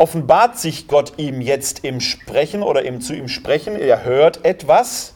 [0.02, 3.76] offenbart sich Gott ihm jetzt im Sprechen oder im, zu ihm sprechen.
[3.76, 5.14] Er hört etwas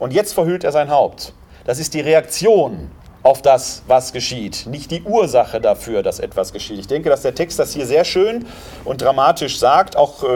[0.00, 1.32] und jetzt verhüllt er sein Haupt.
[1.64, 2.90] Das ist die Reaktion
[3.22, 6.78] auf das, was geschieht, nicht die Ursache dafür, dass etwas geschieht.
[6.80, 8.46] Ich denke, dass der Text das hier sehr schön
[8.84, 10.26] und dramatisch sagt, auch äh,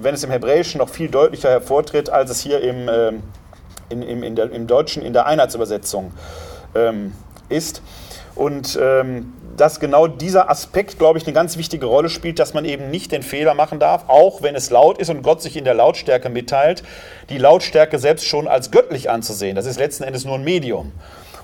[0.00, 3.12] wenn es im Hebräischen noch viel deutlicher hervortritt, als es hier im, äh,
[3.90, 6.12] in, im, in der, im Deutschen in der Einheitsübersetzung
[6.74, 7.12] ähm,
[7.50, 7.82] ist.
[8.34, 12.64] Und ähm, dass genau dieser Aspekt, glaube ich, eine ganz wichtige Rolle spielt, dass man
[12.64, 15.64] eben nicht den Fehler machen darf, auch wenn es laut ist und Gott sich in
[15.64, 16.82] der Lautstärke mitteilt,
[17.28, 19.56] die Lautstärke selbst schon als göttlich anzusehen.
[19.56, 20.92] Das ist letzten Endes nur ein Medium.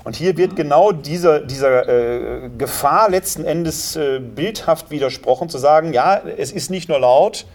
[0.03, 5.93] Und hier wird genau dieser, dieser äh, Gefahr letzten Endes äh, bildhaft widersprochen, zu sagen,
[5.93, 7.45] ja, es ist nicht nur laut,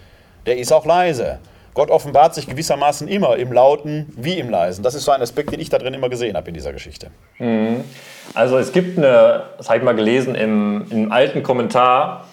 [0.45, 1.39] der ist auch leise.
[1.73, 4.83] Gott offenbart sich gewissermaßen immer im Lauten wie im Leisen.
[4.83, 7.07] Das ist so ein Aspekt, den ich da drin immer gesehen habe in dieser Geschichte.
[7.39, 7.83] Mhm.
[8.33, 12.25] Also es gibt eine, das habe ich mal gelesen, im, im alten Kommentar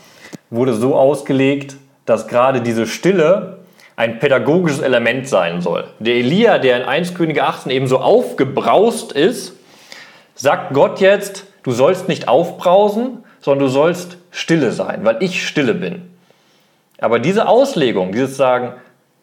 [0.51, 3.59] wurde so ausgelegt, dass gerade diese Stille
[3.97, 5.85] ein pädagogisches Element sein soll.
[5.99, 9.55] Der Elia, der in 1 Könige 18 eben so aufgebraust ist,
[10.35, 15.75] sagt Gott jetzt, du sollst nicht aufbrausen, sondern du sollst stille sein, weil ich stille
[15.75, 16.11] bin.
[17.01, 18.75] Aber diese Auslegung, dieses Sagen,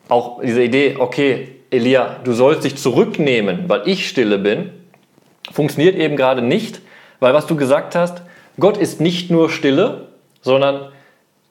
[0.10, 4.70] auch diese Idee, okay, Elia, du sollst dich zurücknehmen, weil ich stille bin,
[5.52, 6.82] funktioniert eben gerade nicht,
[7.20, 8.22] weil was du gesagt hast,
[8.60, 10.08] Gott ist nicht nur stille,
[10.42, 10.90] sondern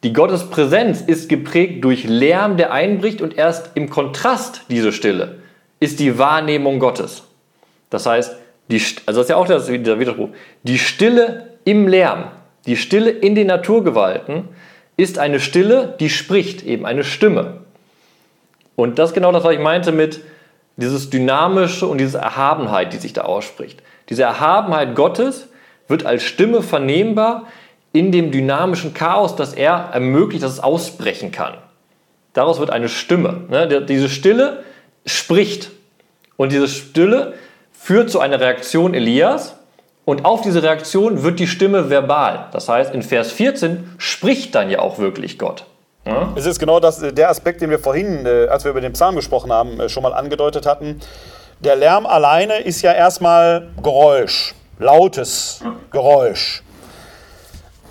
[0.02, 5.36] die Gottespräsenz ist geprägt durch Lärm, der einbricht und erst im Kontrast diese Stille
[5.80, 7.24] ist die Wahrnehmung Gottes.
[7.90, 8.36] Das heißt,
[8.70, 10.30] die, also das ist ja auch der Widerspruch.
[10.62, 12.24] Die Stille im Lärm,
[12.66, 14.48] die Stille in den Naturgewalten
[14.96, 17.63] ist eine Stille, die spricht, eben eine Stimme.
[18.76, 20.20] Und das ist genau das, was ich meinte mit
[20.76, 23.82] dieses Dynamische und diese Erhabenheit, die sich da ausspricht.
[24.08, 25.48] Diese Erhabenheit Gottes
[25.88, 27.44] wird als Stimme vernehmbar
[27.92, 31.54] in dem dynamischen Chaos, das er ermöglicht, dass es ausbrechen kann.
[32.32, 33.42] Daraus wird eine Stimme.
[33.48, 33.84] Ne?
[33.86, 34.64] Diese Stille
[35.06, 35.70] spricht.
[36.36, 37.34] Und diese Stille
[37.72, 39.56] führt zu einer Reaktion Elias
[40.04, 42.48] und auf diese Reaktion wird die Stimme verbal.
[42.52, 45.64] Das heißt, in Vers 14 spricht dann ja auch wirklich Gott.
[46.06, 46.32] Ja?
[46.36, 49.16] Es ist genau das, der Aspekt, den wir vorhin, äh, als wir über den Psalm
[49.16, 51.00] gesprochen haben, äh, schon mal angedeutet hatten.
[51.60, 56.62] Der Lärm alleine ist ja erstmal Geräusch, lautes Geräusch.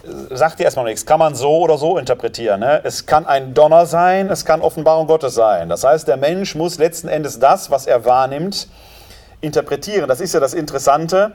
[0.03, 2.59] Äh, sagt dir erstmal nichts, kann man so oder so interpretieren.
[2.59, 2.81] Ne?
[2.83, 5.69] Es kann ein Donner sein, es kann Offenbarung Gottes sein.
[5.69, 8.67] Das heißt, der Mensch muss letzten Endes das, was er wahrnimmt,
[9.41, 10.07] interpretieren.
[10.07, 11.33] Das ist ja das Interessante,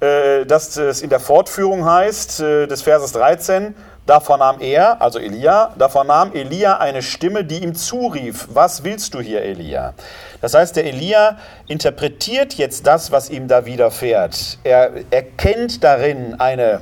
[0.00, 3.74] äh, dass es in der Fortführung heißt, äh, des Verses 13,
[4.06, 9.14] da vernahm er, also Elia, da vernahm Elia eine Stimme, die ihm zurief, was willst
[9.14, 9.94] du hier, Elia?
[10.40, 14.58] Das heißt, der Elia interpretiert jetzt das, was ihm da widerfährt.
[14.64, 16.80] Er erkennt darin eine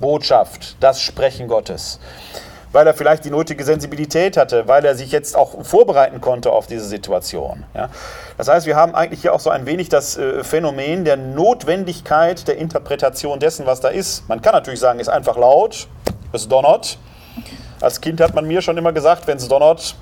[0.00, 1.98] Botschaft, das Sprechen Gottes
[2.74, 6.66] weil er vielleicht die nötige Sensibilität hatte, weil er sich jetzt auch vorbereiten konnte auf
[6.66, 7.62] diese Situation.
[7.72, 7.88] Ja.
[8.36, 12.48] Das heißt, wir haben eigentlich hier auch so ein wenig das äh, Phänomen der Notwendigkeit
[12.48, 14.28] der Interpretation dessen, was da ist.
[14.28, 15.86] Man kann natürlich sagen, ist einfach laut,
[16.34, 16.98] es donnert.
[17.80, 19.96] Als Kind hat man mir schon immer gesagt, wenn es donnert,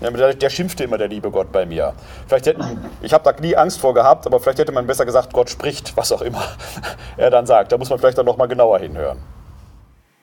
[0.00, 1.92] der, schimpfte immer der liebe Gott bei mir.
[2.26, 2.62] Vielleicht hätten,
[3.02, 5.96] ich habe da nie Angst vor gehabt, aber vielleicht hätte man besser gesagt, Gott spricht,
[5.96, 6.42] was auch immer
[7.16, 7.72] er dann sagt.
[7.72, 9.18] Da muss man vielleicht dann noch mal genauer hinhören.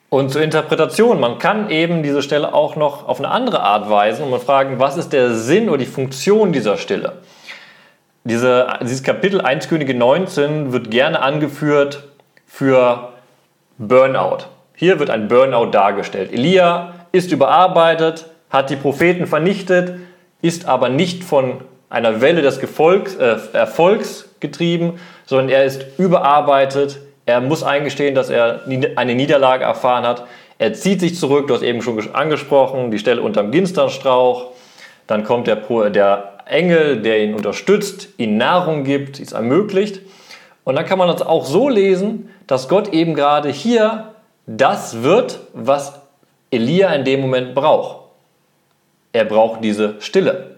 [0.09, 4.23] Und zur Interpretation, man kann eben diese Stelle auch noch auf eine andere Art weisen
[4.23, 7.13] und man fragen, was ist der Sinn oder die Funktion dieser Stille?
[8.23, 12.07] Diese, dieses Kapitel 1 Könige 19 wird gerne angeführt
[12.45, 13.09] für
[13.77, 14.45] Burnout.
[14.75, 16.33] Hier wird ein Burnout dargestellt.
[16.33, 19.95] Elia ist überarbeitet, hat die Propheten vernichtet,
[20.41, 26.99] ist aber nicht von einer Welle des Gefolgs, äh, Erfolgs getrieben, sondern er ist überarbeitet,
[27.25, 28.61] er muss eingestehen, dass er
[28.95, 30.25] eine Niederlage erfahren hat.
[30.59, 34.51] Er zieht sich zurück, du hast eben schon angesprochen, die Stelle unterm Ginsternstrauch.
[35.07, 35.57] Dann kommt der,
[35.89, 40.01] der Engel, der ihn unterstützt, ihm Nahrung gibt, es ermöglicht.
[40.63, 44.14] Und dann kann man das auch so lesen, dass Gott eben gerade hier
[44.45, 45.93] das wird, was
[46.51, 48.05] Elia in dem Moment braucht.
[49.11, 50.55] Er braucht diese Stille.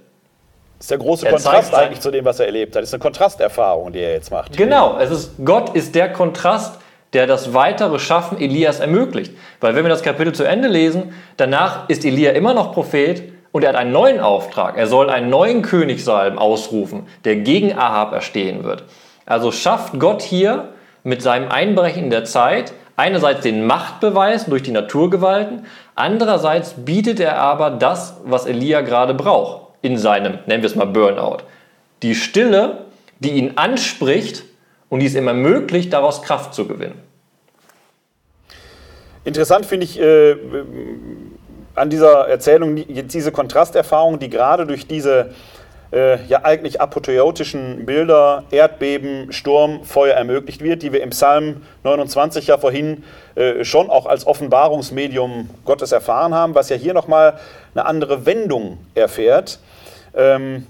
[0.77, 2.83] Das ist der große er Kontrast eigentlich zu dem, was er erlebt hat.
[2.83, 4.55] Das ist eine Kontrasterfahrung, die er jetzt macht.
[4.55, 6.79] Genau, es ist, Gott ist der Kontrast,
[7.13, 9.33] der das weitere Schaffen Elias ermöglicht.
[9.59, 13.63] Weil wenn wir das Kapitel zu Ende lesen, danach ist Elia immer noch Prophet und
[13.63, 14.77] er hat einen neuen Auftrag.
[14.77, 18.83] Er soll einen neuen Königssalm ausrufen, der gegen Ahab erstehen wird.
[19.25, 20.69] Also schafft Gott hier
[21.03, 27.37] mit seinem Einbrechen in der Zeit einerseits den Machtbeweis durch die Naturgewalten, andererseits bietet er
[27.37, 31.37] aber das, was Elia gerade braucht in seinem, nennen wir es mal Burnout.
[32.01, 32.79] Die Stille,
[33.19, 34.43] die ihn anspricht
[34.89, 37.01] und die es ihm ermöglicht, daraus Kraft zu gewinnen.
[39.23, 40.35] Interessant finde ich äh,
[41.75, 45.31] an dieser Erzählung diese Kontrasterfahrung, die gerade durch diese
[45.91, 52.47] äh, ja eigentlich apotheotischen Bilder, Erdbeben, Sturm, Feuer ermöglicht wird, die wir im Psalm 29
[52.47, 53.03] ja vorhin
[53.35, 57.39] äh, schon auch als Offenbarungsmedium Gottes erfahren haben, was ja hier nochmal
[57.73, 59.59] eine andere Wendung erfährt.
[60.15, 60.67] Ähm,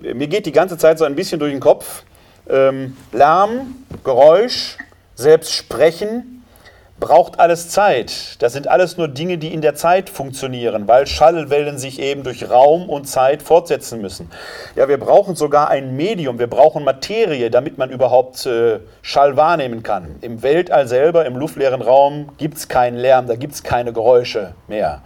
[0.00, 2.02] mir geht die ganze Zeit so ein bisschen durch den Kopf.
[2.48, 4.78] Ähm, Lärm, Geräusch,
[5.14, 6.39] selbst Sprechen,
[7.00, 8.36] braucht alles Zeit.
[8.40, 12.48] Das sind alles nur Dinge, die in der Zeit funktionieren, weil Schallwellen sich eben durch
[12.48, 14.30] Raum und Zeit fortsetzen müssen.
[14.76, 19.82] Ja, wir brauchen sogar ein Medium, wir brauchen Materie, damit man überhaupt äh, Schall wahrnehmen
[19.82, 20.16] kann.
[20.20, 24.54] Im Weltall selber, im luftleeren Raum, gibt es keinen Lärm, da gibt es keine Geräusche
[24.68, 25.02] mehr.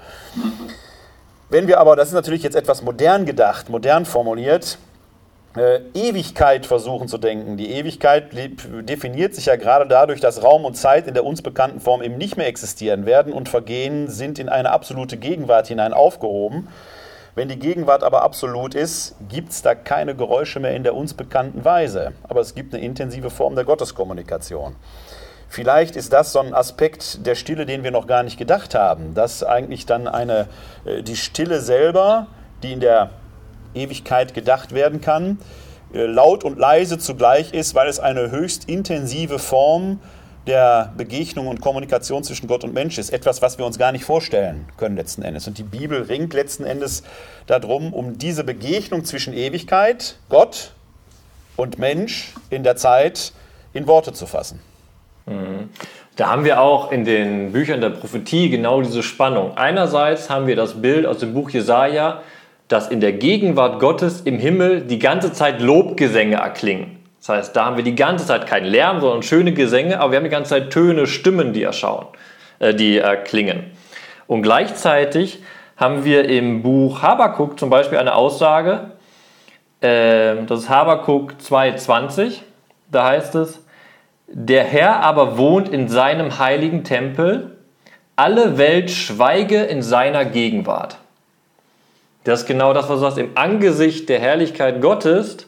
[1.48, 4.78] Wenn wir aber, das ist natürlich jetzt etwas modern gedacht, modern formuliert,
[5.57, 7.57] Ewigkeit versuchen zu denken.
[7.57, 11.81] Die Ewigkeit definiert sich ja gerade dadurch, dass Raum und Zeit in der uns bekannten
[11.81, 16.69] Form eben nicht mehr existieren werden und vergehen, sind in eine absolute Gegenwart hinein aufgehoben.
[17.37, 21.14] Wenn die Gegenwart aber absolut ist, gibt es da keine Geräusche mehr in der uns
[21.14, 22.12] bekannten Weise.
[22.25, 24.75] Aber es gibt eine intensive Form der Gotteskommunikation.
[25.49, 29.14] Vielleicht ist das so ein Aspekt der Stille, den wir noch gar nicht gedacht haben,
[29.14, 30.49] dass eigentlich dann eine,
[30.85, 32.27] äh, die Stille selber,
[32.64, 33.11] die in der
[33.75, 35.39] Ewigkeit gedacht werden kann,
[35.93, 40.01] äh, laut und leise zugleich ist, weil es eine höchst intensive Form
[40.47, 43.11] der Begegnung und Kommunikation zwischen Gott und Mensch ist.
[43.11, 45.47] Etwas, was wir uns gar nicht vorstellen können letzten Endes.
[45.47, 47.03] Und die Bibel ringt letzten Endes
[47.47, 50.73] darum, um diese Begegnung zwischen Ewigkeit, Gott
[51.57, 53.33] und Mensch in der Zeit
[53.73, 54.61] in Worte zu fassen.
[55.27, 55.71] Mhm.
[56.17, 59.57] Da haben wir auch in den Büchern der Prophetie genau diese Spannung.
[59.57, 62.23] Einerseits haben wir das Bild aus dem Buch Jesaja,
[62.68, 66.98] dass in der Gegenwart Gottes im Himmel die ganze Zeit Lobgesänge erklingen.
[67.20, 70.16] Das heißt, da haben wir die ganze Zeit keinen Lärm, sondern schöne Gesänge, aber wir
[70.18, 72.07] haben die ganze Zeit Töne, Stimmen, die erschauen,
[72.59, 73.70] äh, die erklingen.
[74.27, 75.42] Und gleichzeitig
[75.77, 78.92] haben wir im Buch Habakuk zum Beispiel eine Aussage,
[79.81, 82.40] äh, das ist Habakuk 2,20,
[82.90, 83.64] da heißt es,
[84.27, 87.59] der Herr aber wohnt in seinem heiligen Tempel,
[88.16, 90.98] alle Welt schweige in seiner Gegenwart.
[92.25, 93.19] Das ist genau das, was du sagst.
[93.19, 95.47] Im Angesicht der Herrlichkeit Gottes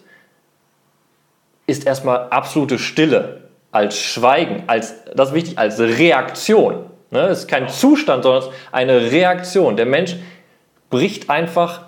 [1.67, 6.87] ist erstmal absolute Stille als Schweigen, als, das ist wichtig, als Reaktion.
[7.11, 7.21] Ne?
[7.21, 9.77] Es ist kein Zustand, sondern es ist eine Reaktion.
[9.77, 10.17] Der Mensch
[10.91, 11.83] bricht einfach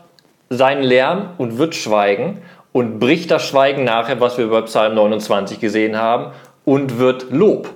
[0.50, 5.60] seinen Lärm und wird schweigen und bricht das Schweigen nachher, was wir bei Psalm 29
[5.60, 6.32] gesehen haben,
[6.64, 7.70] und wird Lob.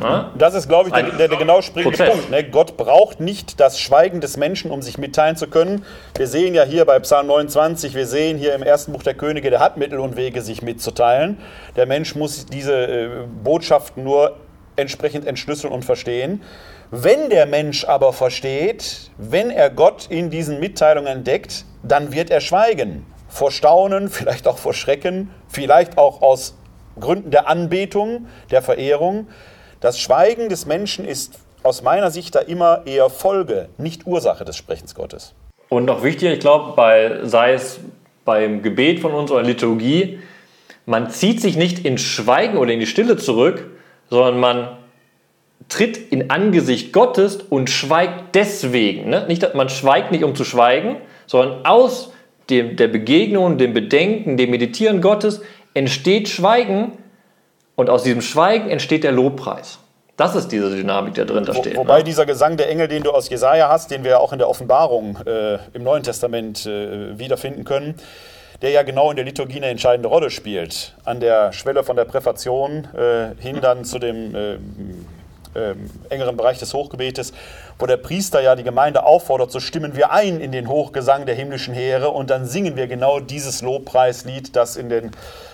[0.00, 0.30] Ja?
[0.36, 2.14] Das ist, glaube ich, der, der, der, genau springende Prozess.
[2.14, 2.30] Punkt.
[2.30, 2.44] Ne?
[2.44, 5.84] Gott braucht nicht das Schweigen des Menschen, um sich mitteilen zu können.
[6.16, 9.50] Wir sehen ja hier bei Psalm 29, wir sehen hier im ersten Buch der Könige,
[9.50, 11.38] der hat Mittel und Wege, sich mitzuteilen.
[11.76, 13.08] Der Mensch muss diese äh,
[13.42, 14.36] Botschaften nur
[14.76, 16.42] entsprechend entschlüsseln und verstehen.
[16.90, 22.40] Wenn der Mensch aber versteht, wenn er Gott in diesen Mitteilungen entdeckt, dann wird er
[22.40, 23.06] schweigen.
[23.28, 26.54] Vor Staunen, vielleicht auch vor Schrecken, vielleicht auch aus
[26.98, 29.26] Gründen der Anbetung, der Verehrung.
[29.86, 34.56] Das Schweigen des Menschen ist aus meiner Sicht da immer eher Folge, nicht Ursache des
[34.56, 35.32] Sprechens Gottes.
[35.68, 37.78] Und noch wichtiger, ich glaube, sei es
[38.24, 40.18] beim Gebet von uns oder Liturgie,
[40.86, 43.64] man zieht sich nicht in Schweigen oder in die Stille zurück,
[44.10, 44.76] sondern man
[45.68, 49.08] tritt in Angesicht Gottes und schweigt deswegen.
[49.10, 49.26] Ne?
[49.28, 50.96] Nicht, man schweigt nicht, um zu schweigen,
[51.28, 52.12] sondern aus
[52.50, 55.42] dem, der Begegnung, dem Bedenken, dem Meditieren Gottes
[55.74, 56.98] entsteht Schweigen,
[57.76, 59.78] und aus diesem Schweigen entsteht der Lobpreis.
[60.16, 61.76] Das ist diese Dynamik, die drin steht.
[61.76, 62.04] Wo, wobei ne?
[62.04, 65.18] dieser Gesang der Engel, den du aus Jesaja hast, den wir auch in der Offenbarung
[65.26, 67.96] äh, im Neuen Testament äh, wiederfinden können,
[68.62, 70.94] der ja genau in der Liturgie eine entscheidende Rolle spielt.
[71.04, 74.56] An der Schwelle von der Präfation äh, hin dann zu dem äh,
[75.56, 77.32] ähm, engeren Bereich des Hochgebetes,
[77.78, 81.34] wo der Priester ja die Gemeinde auffordert, so stimmen wir ein in den Hochgesang der
[81.34, 85.10] himmlischen Heere und dann singen wir genau dieses Lobpreislied, das in den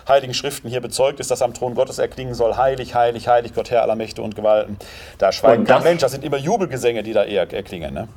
[0.08, 2.56] Heiligen Schriften hier bezeugt ist, das am Thron Gottes erklingen soll.
[2.56, 4.76] Heilig, heilig, heilig, Gott Herr aller Mächte und Gewalten.
[5.18, 7.94] Da schweigen kein Mensch, das sind immer Jubelgesänge, die da eher erklingen.
[7.94, 8.08] Ne?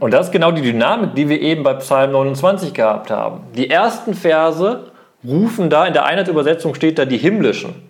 [0.00, 3.42] Und das ist genau die Dynamik, die wir eben bei Psalm 29 gehabt haben.
[3.54, 4.90] Die ersten Verse
[5.24, 7.87] rufen da, in der Einheitsübersetzung steht da die himmlischen.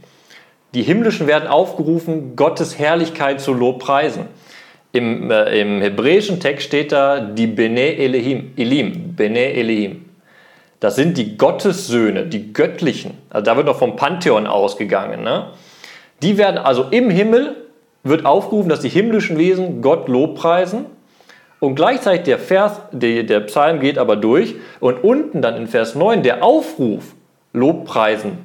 [0.75, 4.27] Die Himmlischen werden aufgerufen, Gottes Herrlichkeit zu lobpreisen.
[4.93, 10.05] Im, äh, Im hebräischen Text steht da die Bene Elohim, Elim, Bene Elohim.
[10.81, 13.19] Das sind die Gottessöhne, die göttlichen.
[13.31, 15.23] Also da wird noch vom Pantheon ausgegangen.
[15.23, 15.47] Ne?
[16.23, 17.57] Die werden also im Himmel,
[18.05, 20.87] wird aufgerufen, dass die himmlischen Wesen Gott lobpreisen.
[21.61, 24.55] Und gleichzeitig der Vers, der, der Psalm geht aber durch.
[24.81, 27.15] Und unten dann in Vers 9 der Aufruf,
[27.53, 28.39] Lobpreisen,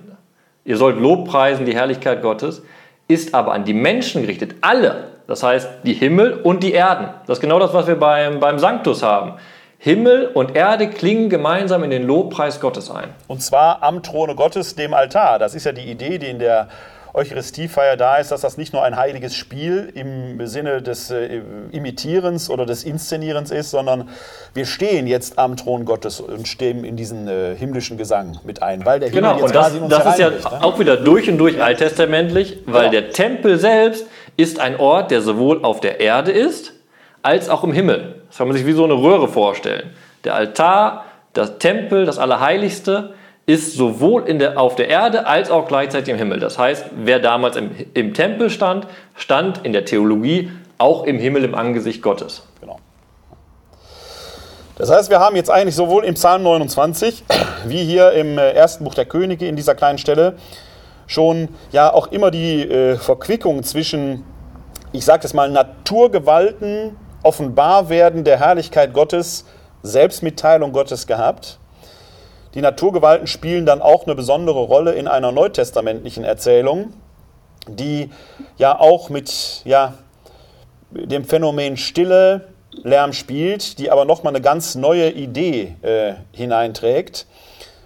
[0.66, 2.64] Ihr sollt Lob preisen, die Herrlichkeit Gottes,
[3.08, 4.56] ist aber an die Menschen gerichtet.
[4.62, 5.10] Alle.
[5.28, 7.10] Das heißt, die Himmel und die Erden.
[7.28, 9.34] Das ist genau das, was wir beim, beim Sanctus haben.
[9.78, 13.10] Himmel und Erde klingen gemeinsam in den Lobpreis Gottes ein.
[13.28, 15.40] Und zwar am Throne Gottes, dem Altar.
[15.40, 16.70] Das ist ja die Idee, die in der
[17.14, 21.42] Eucharistiefeier da ist, dass das nicht nur ein heiliges Spiel im Sinne des äh,
[21.72, 24.10] Imitierens oder des Inszenierens ist, sondern
[24.56, 28.84] wir stehen jetzt am Thron Gottes und stehen in diesen äh, himmlischen Gesang mit ein,
[28.84, 30.64] weil der Himmel genau, jetzt und das, quasi in uns das ist ja ne?
[30.64, 32.92] auch wieder durch und durch alttestamentlich, weil genau.
[32.92, 36.74] der Tempel selbst ist ein Ort, der sowohl auf der Erde ist,
[37.22, 38.22] als auch im Himmel.
[38.28, 39.92] Das kann man sich wie so eine Röhre vorstellen.
[40.24, 43.14] Der Altar, das Tempel, das Allerheiligste
[43.46, 46.40] ist sowohl in der, auf der Erde als auch gleichzeitig im Himmel.
[46.40, 51.44] Das heißt, wer damals im, im Tempel stand, stand in der Theologie auch im Himmel
[51.44, 52.44] im Angesicht Gottes.
[52.62, 52.80] Genau.
[54.78, 57.26] Das heißt, wir haben jetzt eigentlich sowohl im Psalm 29
[57.66, 60.36] wie hier im äh, ersten Buch der Könige in dieser kleinen Stelle
[61.06, 64.24] schon ja auch immer die äh, Verquickung zwischen,
[64.94, 69.46] ich sage es mal, Naturgewalten, Offenbarwerden der Herrlichkeit Gottes,
[69.82, 71.60] Selbstmitteilung Gottes gehabt
[72.54, 76.94] die Naturgewalten spielen dann auch eine besondere Rolle in einer neutestamentlichen Erzählung,
[77.68, 78.10] die
[78.58, 79.96] ja auch mit ja,
[80.92, 82.50] dem Phänomen Stille,
[82.84, 87.28] Lärm spielt, die aber nochmal eine ganz neue Idee äh, hineinträgt.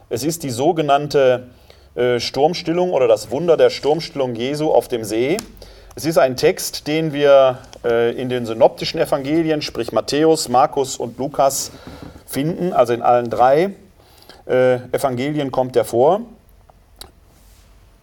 [0.09, 1.47] Es ist die sogenannte
[1.95, 5.37] äh, Sturmstillung oder das Wunder der Sturmstillung Jesu auf dem See.
[5.95, 11.17] Es ist ein Text, den wir äh, in den synoptischen Evangelien, sprich Matthäus, Markus und
[11.17, 11.71] Lukas,
[12.25, 13.71] finden, also in allen drei
[14.47, 16.21] äh, Evangelien kommt er vor,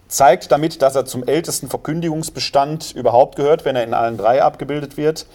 [0.07, 4.97] zeigt damit, dass er zum ältesten Verkündigungsbestand überhaupt gehört, wenn er in allen drei abgebildet
[4.97, 5.25] wird.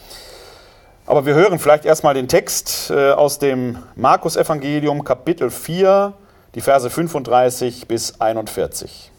[1.06, 6.12] Aber wir hören vielleicht erstmal den Text äh, aus dem Markus-Evangelium, Kapitel 4,
[6.54, 9.10] die Verse 35 bis 41.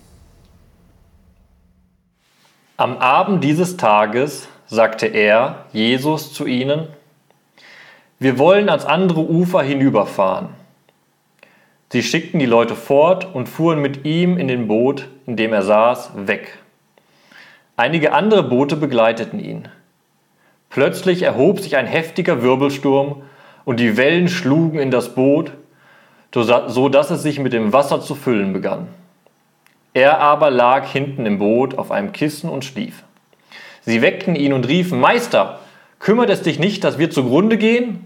[2.77, 6.87] Am Abend dieses Tages sagte er, Jesus, zu ihnen,
[8.19, 10.60] wir wollen ans andere Ufer hinüberfahren.
[11.91, 15.61] Sie schickten die Leute fort und fuhren mit ihm in dem Boot, in dem er
[15.61, 16.57] saß, weg.
[17.75, 19.67] Einige andere Boote begleiteten ihn.
[20.69, 23.23] Plötzlich erhob sich ein heftiger Wirbelsturm
[23.65, 25.51] und die Wellen schlugen in das Boot,
[26.33, 28.87] so dass es sich mit dem Wasser zu füllen begann.
[29.93, 33.03] Er aber lag hinten im Boot auf einem Kissen und schlief.
[33.81, 35.59] Sie weckten ihn und riefen, Meister,
[35.99, 38.05] kümmert es dich nicht, dass wir zugrunde gehen?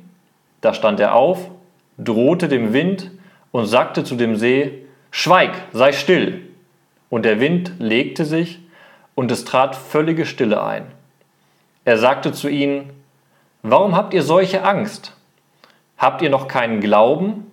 [0.62, 1.52] Da stand er auf,
[2.00, 3.12] drohte dem Wind
[3.56, 6.42] und sagte zu dem See, Schweig, sei still.
[7.10, 8.60] Und der Wind legte sich,
[9.16, 10.88] und es trat völlige Stille ein.
[11.86, 12.90] Er sagte zu ihnen,
[13.64, 15.14] Warum habt ihr solche Angst?
[15.98, 17.50] Habt ihr noch keinen Glauben?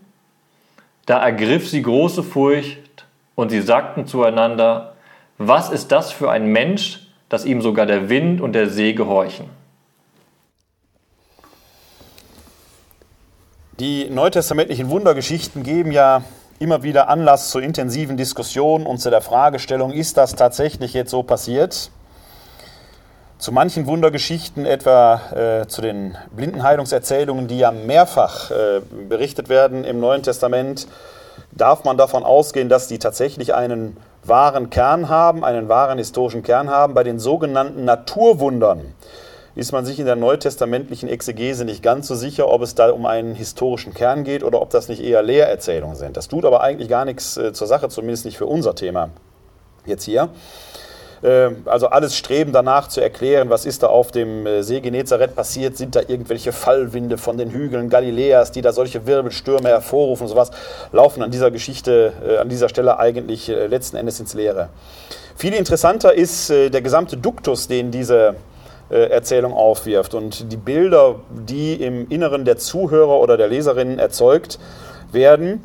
[1.07, 4.97] Da ergriff sie große Furcht, und sie sagten zueinander,
[5.39, 9.49] Was ist das für ein Mensch, dass ihm sogar der Wind und der See gehorchen?
[13.83, 16.23] Die neutestamentlichen Wundergeschichten geben ja
[16.61, 21.25] immer wieder Anlass zu intensiven Diskussionen und zu der Fragestellung, ist das tatsächlich jetzt so
[21.25, 21.91] passiert?
[23.39, 29.99] Zu manchen Wundergeschichten, etwa äh, zu den Blindenheilungserzählungen, die ja mehrfach äh, berichtet werden im
[29.99, 30.87] Neuen Testament,
[31.51, 36.71] darf man davon ausgehen, dass die tatsächlich einen wahren Kern haben, einen wahren historischen Kern
[36.71, 36.95] haben.
[36.95, 38.95] Bei den sogenannten Naturwundern
[39.55, 43.05] ist man sich in der neutestamentlichen Exegese nicht ganz so sicher, ob es da um
[43.05, 46.17] einen historischen Kern geht oder ob das nicht eher Lehrerzählungen sind.
[46.17, 49.11] Das tut aber eigentlich gar nichts äh, zur Sache, zumindest nicht für unser Thema
[49.85, 50.31] jetzt hier.
[51.23, 55.35] Äh, also alles Streben danach zu erklären, was ist da auf dem äh, See Genezareth
[55.35, 60.29] passiert, sind da irgendwelche Fallwinde von den Hügeln Galiläas, die da solche Wirbelstürme hervorrufen und
[60.29, 60.51] sowas,
[60.93, 64.71] laufen an dieser Geschichte, an dieser Stelle eigentlich letzten Endes ins Leere.
[65.37, 68.35] Viel interessanter ist der gesamte Duktus, den diese äh,
[68.97, 70.15] Erzählung aufwirft.
[70.15, 74.59] Und die Bilder, die im Inneren der Zuhörer oder der Leserinnen erzeugt
[75.13, 75.65] werden,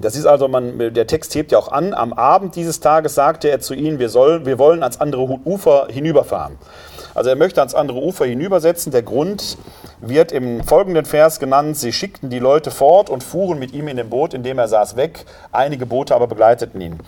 [0.00, 3.48] das ist also, man, der Text hebt ja auch an, am Abend dieses Tages sagte
[3.50, 6.56] er zu ihnen, wir, soll, wir wollen ans andere Ufer hinüberfahren.
[7.14, 8.92] Also er möchte ans andere Ufer hinübersetzen.
[8.92, 9.58] Der Grund
[10.00, 13.96] wird im folgenden Vers genannt, sie schickten die Leute fort und fuhren mit ihm in
[13.96, 15.24] dem Boot, in dem er saß, weg.
[15.50, 17.00] Einige Boote aber begleiteten ihn.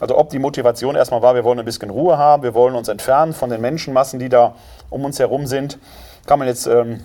[0.00, 2.88] Also ob die Motivation erstmal war, wir wollen ein bisschen Ruhe haben, wir wollen uns
[2.88, 4.54] entfernen von den Menschenmassen, die da
[4.88, 5.78] um uns herum sind,
[6.26, 7.00] kann man jetzt ähm,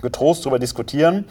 [0.00, 1.26] getrost darüber diskutieren.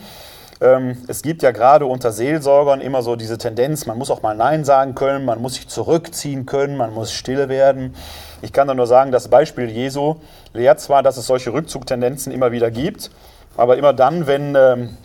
[0.61, 4.35] Ähm, es gibt ja gerade unter Seelsorgern immer so diese Tendenz, man muss auch mal
[4.35, 7.95] Nein sagen können, man muss sich zurückziehen können, man muss stille werden.
[8.43, 10.17] Ich kann da nur sagen, das Beispiel Jesu
[10.53, 13.09] lehrt zwar, dass es solche Rückzugtendenzen immer wieder gibt,
[13.57, 14.97] aber immer dann, wenn ähm,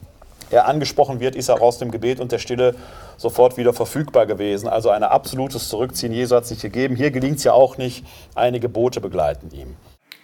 [0.51, 2.75] er angesprochen wird, ist er aus dem Gebet und der Stille
[3.17, 4.69] sofort wieder verfügbar gewesen.
[4.69, 6.97] Also ein absolutes Zurückziehen Jesu hat es nicht gegeben.
[6.97, 8.05] Hier gelingt es ja auch nicht.
[8.35, 9.77] Einige Boote begleiten ihn.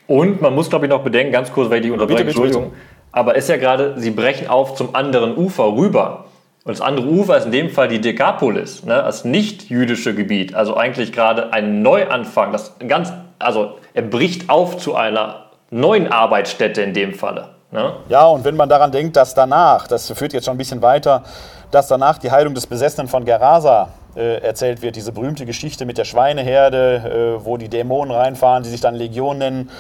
[0.06, 2.72] Und man muss, glaube ich, noch bedenken, ganz kurz, weil ich die unterbreche, Entschuldigung.
[3.12, 6.26] Aber ist ja gerade, sie brechen auf zum anderen Ufer rüber.
[6.64, 10.54] Und das andere Ufer ist in dem Fall die Dekapolis, ne, das nicht-jüdische Gebiet.
[10.54, 12.52] Also eigentlich gerade ein Neuanfang.
[12.52, 17.50] Das ganz, also er bricht auf zu einer neuen Arbeitsstätte in dem Falle.
[17.72, 17.94] Ne?
[18.10, 21.22] Ja, und wenn man daran denkt, dass danach, das führt jetzt schon ein bisschen weiter,
[21.70, 25.96] dass danach die Heilung des Besessenen von Gerasa äh, erzählt wird, diese berühmte Geschichte mit
[25.96, 29.70] der Schweineherde, äh, wo die Dämonen reinfahren, die sich dann Legion nennen.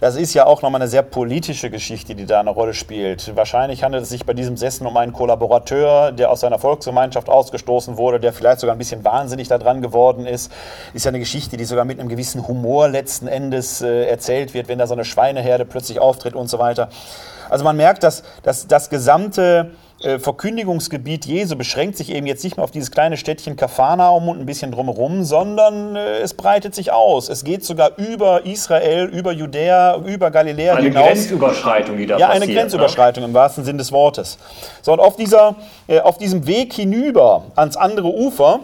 [0.00, 3.34] Das ist ja auch nochmal eine sehr politische Geschichte, die da eine Rolle spielt.
[3.34, 7.96] Wahrscheinlich handelt es sich bei diesem Sessen um einen Kollaborateur, der aus seiner Volksgemeinschaft ausgestoßen
[7.96, 10.52] wurde, der vielleicht sogar ein bisschen wahnsinnig daran geworden ist.
[10.94, 14.68] Ist ja eine Geschichte, die sogar mit einem gewissen Humor letzten Endes äh, erzählt wird,
[14.68, 16.90] wenn da so eine Schweineherde plötzlich auftritt und so weiter.
[17.50, 22.56] Also man merkt, dass, dass das gesamte äh, Verkündigungsgebiet Jesu beschränkt sich eben jetzt nicht
[22.56, 26.92] mehr auf dieses kleine Städtchen Kafanaum und ein bisschen drumherum, sondern äh, es breitet sich
[26.92, 27.28] aus.
[27.28, 31.02] Es geht sogar über Israel, über Judäa, über Galiläa eine hinaus.
[31.02, 32.44] Eine Grenzüberschreitung, die da ja, passiert.
[32.44, 33.28] Ja, eine Grenzüberschreitung ne?
[33.28, 34.38] im wahrsten Sinn des Wortes.
[34.82, 35.56] So, und auf, dieser,
[35.88, 38.60] äh, auf diesem Weg hinüber ans andere Ufer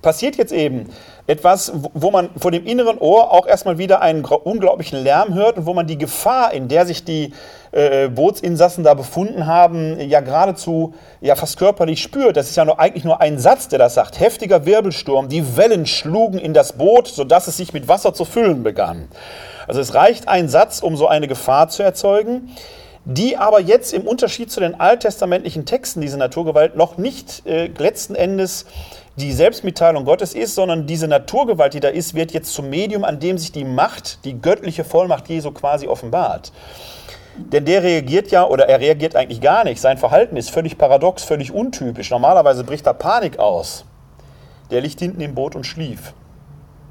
[0.00, 0.88] passiert jetzt eben
[1.26, 5.64] etwas, wo man vor dem inneren Ohr auch erstmal wieder einen unglaublichen Lärm hört und
[5.64, 7.32] wo man die Gefahr, in der sich die
[7.72, 12.36] äh, Bootsinsassen da befunden haben, ja geradezu ja fast körperlich spürt.
[12.36, 14.20] Das ist ja nur, eigentlich nur ein Satz, der das sagt.
[14.20, 18.62] Heftiger Wirbelsturm, die Wellen schlugen in das Boot, sodass es sich mit Wasser zu füllen
[18.62, 19.08] begann.
[19.66, 22.50] Also es reicht ein Satz, um so eine Gefahr zu erzeugen
[23.06, 28.14] die aber jetzt im Unterschied zu den alttestamentlichen Texten diese Naturgewalt noch nicht äh, letzten
[28.14, 28.64] Endes
[29.16, 33.20] die Selbstmitteilung Gottes ist, sondern diese Naturgewalt, die da ist, wird jetzt zum Medium, an
[33.20, 36.52] dem sich die Macht, die göttliche Vollmacht Jesu quasi offenbart.
[37.36, 39.80] Denn der reagiert ja, oder er reagiert eigentlich gar nicht.
[39.80, 42.10] Sein Verhalten ist völlig paradox, völlig untypisch.
[42.10, 43.84] Normalerweise bricht da Panik aus.
[44.70, 46.12] Der liegt hinten im Boot und schlief.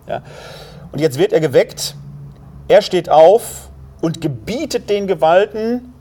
[0.07, 0.21] Ja.
[0.91, 1.95] Und jetzt wird er geweckt.
[2.67, 3.69] Er steht auf
[4.01, 5.93] und gebietet den Gewalten,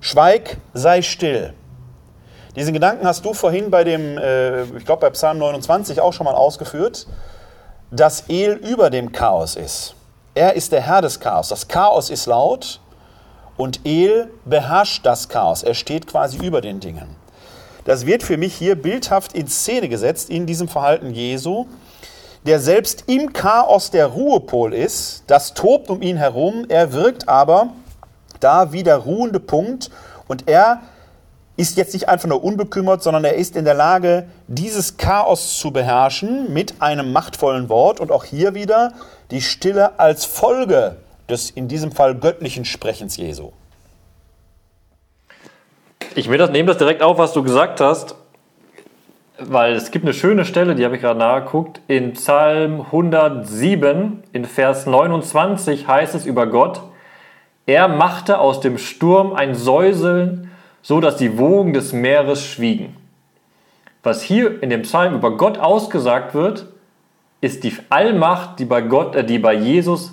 [0.00, 1.54] schweig, sei still.
[2.56, 6.24] Diesen Gedanken hast du vorhin bei dem, äh, ich glaube bei Psalm 29 auch schon
[6.24, 7.06] mal ausgeführt,
[7.90, 9.94] dass El über dem Chaos ist.
[10.34, 11.48] Er ist der Herr des Chaos.
[11.48, 12.80] Das Chaos ist laut
[13.56, 15.62] und El beherrscht das Chaos.
[15.62, 17.16] Er steht quasi über den Dingen.
[17.84, 21.66] Das wird für mich hier bildhaft in Szene gesetzt in diesem Verhalten Jesu,
[22.46, 25.24] der selbst im Chaos der Ruhepol ist.
[25.26, 26.66] Das tobt um ihn herum.
[26.68, 27.68] Er wirkt aber
[28.40, 29.90] da wie der ruhende Punkt
[30.28, 30.80] und er
[31.60, 35.72] ist jetzt nicht einfach nur unbekümmert, sondern er ist in der Lage, dieses Chaos zu
[35.72, 38.94] beherrschen mit einem machtvollen Wort und auch hier wieder
[39.30, 40.96] die Stille als Folge
[41.28, 43.52] des in diesem Fall göttlichen Sprechens Jesu.
[46.14, 48.14] Ich nehme das direkt auf, was du gesagt hast,
[49.38, 51.82] weil es gibt eine schöne Stelle, die habe ich gerade nachgeguckt.
[51.88, 56.80] In Psalm 107, in Vers 29 heißt es über Gott,
[57.66, 60.49] er machte aus dem Sturm ein Säuseln
[60.82, 62.96] so dass die Wogen des Meeres schwiegen.
[64.02, 66.66] Was hier in dem Psalm über Gott ausgesagt wird,
[67.40, 70.12] ist die Allmacht, die bei Gott, äh, die bei Jesus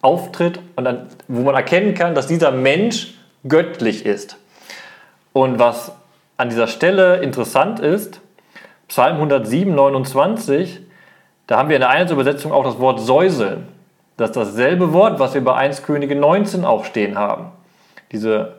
[0.00, 3.14] auftritt und dann, wo man erkennen kann, dass dieser Mensch
[3.46, 4.36] göttlich ist.
[5.32, 5.92] Und was
[6.36, 8.20] an dieser Stelle interessant ist,
[8.88, 10.80] Psalm 107, 29,
[11.46, 13.68] da haben wir in der Einheitsübersetzung auch das Wort Säuseln.
[14.16, 17.46] Das ist dasselbe Wort, was wir bei 1 Könige 19 auch stehen haben.
[18.10, 18.56] Diese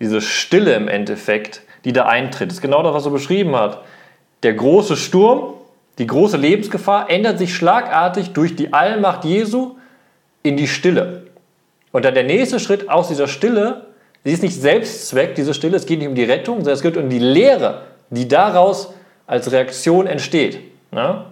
[0.00, 2.48] diese Stille im Endeffekt, die da eintritt.
[2.48, 3.82] Das ist genau das, was er beschrieben hat.
[4.42, 5.54] Der große Sturm,
[5.98, 9.76] die große Lebensgefahr ändert sich schlagartig durch die Allmacht Jesu
[10.42, 11.24] in die Stille.
[11.92, 13.86] Und dann der nächste Schritt aus dieser Stille,
[14.24, 16.96] sie ist nicht Selbstzweck, diese Stille, es geht nicht um die Rettung, sondern es geht
[16.96, 18.94] um die Lehre, die daraus
[19.26, 20.60] als Reaktion entsteht.
[20.90, 21.24] Ne?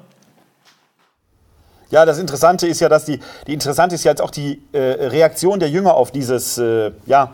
[1.90, 4.78] Ja, das Interessante ist ja, dass die, die Interessante ist ja jetzt auch die äh,
[4.78, 7.32] Reaktion der Jünger auf dieses, äh, ja,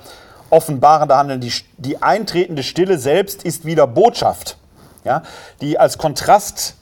[0.50, 1.40] offenbarende Handeln.
[1.40, 4.58] Die, die eintretende Stille selbst ist wieder Botschaft,
[5.04, 5.22] ja,
[5.60, 6.76] die als Kontrast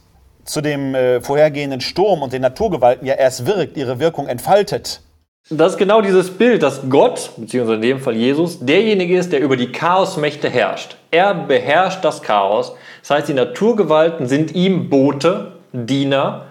[0.44, 5.00] zu dem äh, vorhergehenden Sturm und den Naturgewalten ja erst wirkt, ihre Wirkung entfaltet.
[5.50, 9.40] Das ist genau dieses Bild, dass Gott, beziehungsweise in dem Fall Jesus, derjenige ist, der
[9.40, 10.96] über die Chaosmächte herrscht.
[11.10, 12.74] Er beherrscht das Chaos.
[13.00, 16.46] Das heißt, die Naturgewalten sind ihm Bote, Diener.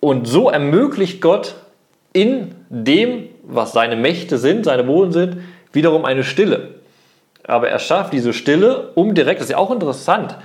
[0.00, 1.54] Und so ermöglicht Gott
[2.12, 5.38] in dem, was seine Mächte sind, seine Wohlen sind,
[5.72, 6.74] wiederum eine Stille.
[7.44, 10.36] Aber er schafft diese Stille, um direkt, das ist ja auch interessant,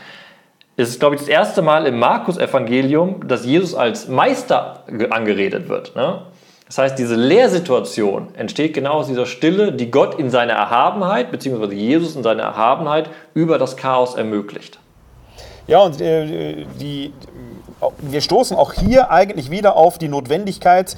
[0.80, 5.96] es ist, glaube ich, das erste Mal im Markus-Evangelium, dass Jesus als Meister angeredet wird.
[5.96, 6.22] Ne?
[6.68, 11.74] Das heißt, diese Lehrsituation entsteht genau aus dieser Stille, die Gott in seiner Erhabenheit, beziehungsweise
[11.74, 14.78] Jesus in seiner Erhabenheit über das Chaos ermöglicht.
[15.66, 17.12] Ja, und äh, die,
[18.00, 20.96] wir stoßen auch hier eigentlich wieder auf die Notwendigkeit,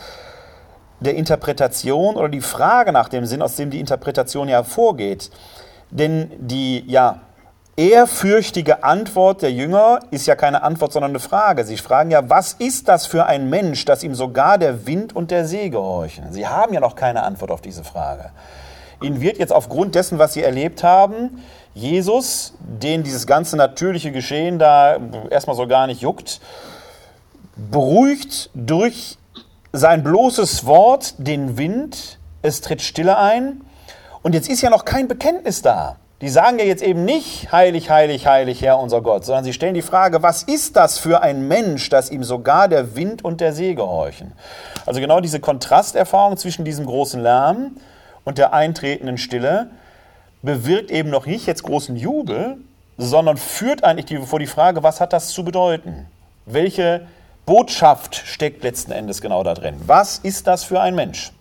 [1.00, 5.30] der Interpretation oder die Frage nach dem Sinn, aus dem die Interpretation ja hervorgeht.
[5.92, 7.22] Denn die ja
[7.80, 11.64] ehrfürchtige Antwort der Jünger ist ja keine Antwort, sondern eine Frage.
[11.64, 15.32] Sie fragen ja, was ist das für ein Mensch, dass ihm sogar der Wind und
[15.32, 16.32] der See gehorchen?
[16.32, 18.32] Sie haben ja noch keine Antwort auf diese Frage.
[19.02, 21.42] Ihnen wird jetzt aufgrund dessen, was Sie erlebt haben,
[21.74, 24.98] Jesus, den dieses ganze natürliche Geschehen da
[25.30, 26.42] erstmal so gar nicht juckt,
[27.56, 29.19] beruhigt durch
[29.72, 33.62] sein bloßes Wort den Wind, es tritt Stille ein.
[34.22, 35.98] Und jetzt ist ja noch kein Bekenntnis da.
[36.22, 39.74] Die sagen ja jetzt eben nicht, heilig, heilig, heilig, Herr unser Gott, sondern sie stellen
[39.74, 43.54] die Frage, was ist das für ein Mensch, dass ihm sogar der Wind und der
[43.54, 44.34] See gehorchen?
[44.86, 47.78] Also genau diese Kontrasterfahrung zwischen diesem großen Lärm
[48.26, 49.70] und der eintretenden Stille
[50.42, 52.58] bewirkt eben noch nicht jetzt großen Jubel,
[52.98, 56.06] sondern führt eigentlich vor die Frage, was hat das zu bedeuten?
[56.46, 57.08] Welche
[57.50, 59.74] Botschaft steckt letzten Endes genau da drin?
[59.88, 61.32] Was ist das für ein Mensch?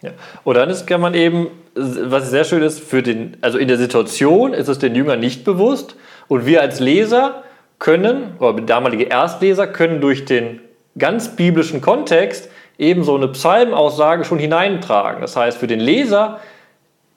[0.00, 0.10] Ja.
[0.44, 3.78] Und dann ist, kann man eben, was sehr schön ist, für den, also in der
[3.78, 5.96] Situation ist es den Jüngern nicht bewusst
[6.28, 7.42] und wir als Leser
[7.80, 10.60] können, oder damalige Erstleser können durch den
[10.96, 12.48] ganz biblischen Kontext
[12.78, 15.20] eben so eine Psalmaussage schon hineintragen.
[15.20, 16.38] Das heißt, für den Leser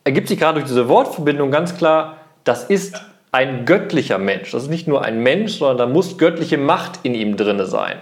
[0.05, 2.99] ergibt sich gerade durch diese Wortverbindung ganz klar, das ist
[3.35, 4.51] ein göttlicher Mensch.
[4.51, 7.97] Das ist nicht nur ein Mensch, sondern da muss göttliche Macht in ihm drin sein.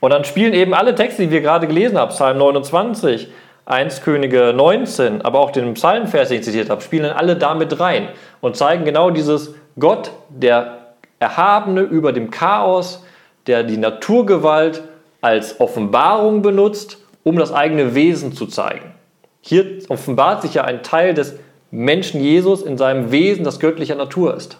[0.00, 3.28] Und dann spielen eben alle Texte, die wir gerade gelesen haben, Psalm 29,
[3.66, 8.08] 1 Könige 19, aber auch den Psalmvers, den ich zitiert habe, spielen alle damit rein
[8.40, 13.04] und zeigen genau dieses Gott, der Erhabene über dem Chaos,
[13.46, 14.82] der die Naturgewalt
[15.20, 18.92] als Offenbarung benutzt, um das eigene Wesen zu zeigen.
[19.40, 21.38] Hier offenbart sich ja ein Teil des
[21.74, 24.58] Menschen Jesus in seinem Wesen, das göttlicher Natur ist.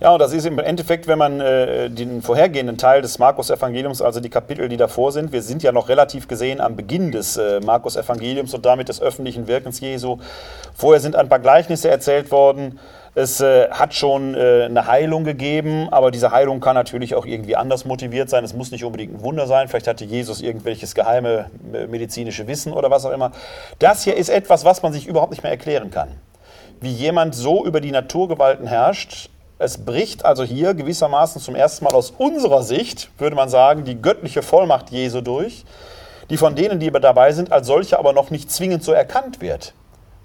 [0.00, 4.20] Ja, und das ist im Endeffekt, wenn man äh, den vorhergehenden Teil des Markus-Evangeliums, also
[4.20, 7.58] die Kapitel, die davor sind, wir sind ja noch relativ gesehen am Beginn des äh,
[7.60, 10.18] Markus-Evangeliums und damit des öffentlichen Wirkens Jesu.
[10.76, 12.78] Vorher sind ein paar Gleichnisse erzählt worden.
[13.14, 17.56] Es äh, hat schon äh, eine Heilung gegeben, aber diese Heilung kann natürlich auch irgendwie
[17.56, 18.44] anders motiviert sein.
[18.44, 19.68] Es muss nicht unbedingt ein Wunder sein.
[19.68, 23.32] Vielleicht hatte Jesus irgendwelches geheime äh, medizinische Wissen oder was auch immer.
[23.78, 26.08] Das hier ist etwas, was man sich überhaupt nicht mehr erklären kann.
[26.80, 31.92] Wie jemand so über die Naturgewalten herrscht, es bricht also hier gewissermaßen zum ersten Mal
[31.92, 35.64] aus unserer Sicht, würde man sagen, die göttliche Vollmacht Jesu durch,
[36.30, 39.74] die von denen, die dabei sind, als solche aber noch nicht zwingend so erkannt wird.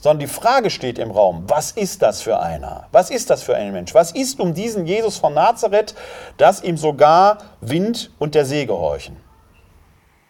[0.03, 2.87] Sondern die Frage steht im Raum, was ist das für einer?
[2.91, 3.93] Was ist das für ein Mensch?
[3.93, 5.95] Was ist um diesen Jesus von Nazareth,
[6.35, 9.15] dass ihm sogar Wind und der See gehorchen?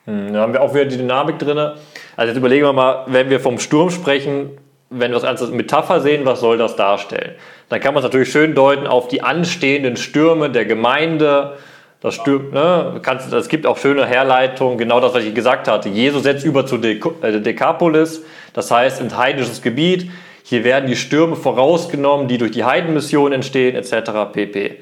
[0.05, 1.57] Hm, da haben wir auch wieder die Dynamik drin.
[1.57, 4.59] Also jetzt überlegen wir mal, wenn wir vom Sturm sprechen,
[4.91, 7.33] wenn wir das als Metapher sehen, was soll das darstellen?
[7.69, 11.57] Dann kann man es natürlich schön deuten auf die anstehenden Stürme der Gemeinde.
[12.03, 12.99] Das Stürm, ne,
[13.31, 15.87] es gibt auch schöne Herleitungen, genau das, was ich gesagt hatte.
[15.87, 20.11] Jesus setzt über zu äh, Dekapolis, das heißt ins heidnisches Gebiet.
[20.43, 24.33] Hier werden die Stürme vorausgenommen, die durch die Heidenmission entstehen, etc.
[24.33, 24.81] pp.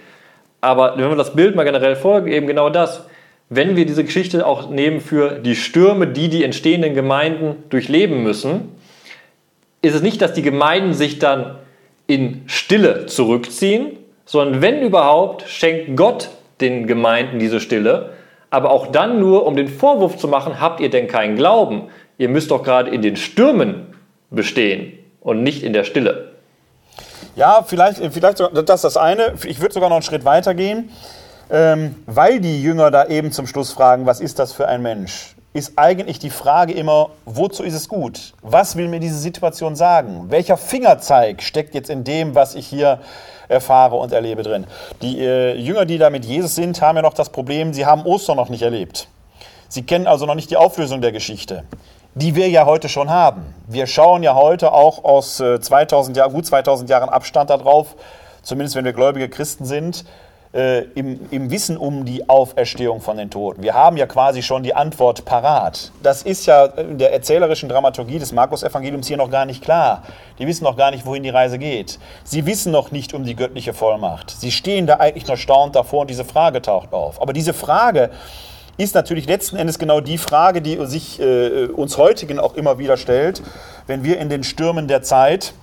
[0.62, 3.06] Aber wenn wir das Bild mal generell folgen, eben genau das.
[3.50, 8.70] Wenn wir diese Geschichte auch nehmen für die Stürme, die die entstehenden Gemeinden durchleben müssen,
[9.84, 11.58] ist es nicht, dass die Gemeinden sich dann
[12.08, 16.30] in Stille zurückziehen, sondern wenn überhaupt, schenkt Gott
[16.62, 18.12] den Gemeinden diese Stille,
[18.50, 21.90] aber auch dann nur, um den Vorwurf zu machen, habt ihr denn keinen Glauben?
[22.18, 23.88] Ihr müsst doch gerade in den Stürmen
[24.30, 26.32] bestehen und nicht in der Stille.
[27.36, 29.34] Ja, vielleicht, vielleicht das ist das eine.
[29.46, 30.90] Ich würde sogar noch einen Schritt weiter gehen,
[31.50, 35.36] ähm, weil die Jünger da eben zum Schluss fragen, was ist das für ein Mensch?
[35.54, 38.34] ist eigentlich die Frage immer, wozu ist es gut?
[38.42, 40.28] Was will mir diese Situation sagen?
[40.30, 43.00] Welcher Fingerzeig steckt jetzt in dem, was ich hier
[43.52, 44.66] erfahre und erlebe drin?
[45.02, 48.04] Die äh, Jünger, die da mit Jesus sind, haben ja noch das Problem, sie haben
[48.06, 49.08] Ostern noch nicht erlebt.
[49.68, 51.64] Sie kennen also noch nicht die Auflösung der Geschichte,
[52.16, 53.54] die wir ja heute schon haben.
[53.68, 57.96] Wir schauen ja heute auch aus äh, 2000 Jahr, gut 2000 Jahren Abstand darauf,
[58.42, 60.04] zumindest wenn wir gläubige Christen sind,
[60.54, 63.64] äh, im, im, Wissen um die Auferstehung von den Toten.
[63.64, 65.92] Wir haben ja quasi schon die Antwort parat.
[66.04, 70.04] Das ist ja in der erzählerischen Dramaturgie des Markus-Evangeliums hier noch gar nicht klar.
[70.40, 72.00] Die wissen noch gar nicht, wohin die Reise geht.
[72.24, 74.32] Sie wissen noch nicht um die göttliche Vollmacht.
[74.32, 77.22] Sie stehen da eigentlich nur staunend davor und diese Frage taucht auf.
[77.22, 78.10] Aber diese Frage
[78.78, 82.98] ist natürlich letzten Endes genau die Frage, die sich äh, uns heutigen auch immer wieder
[82.98, 83.42] stellt,
[83.88, 85.54] wenn wir in den Stürmen der Zeit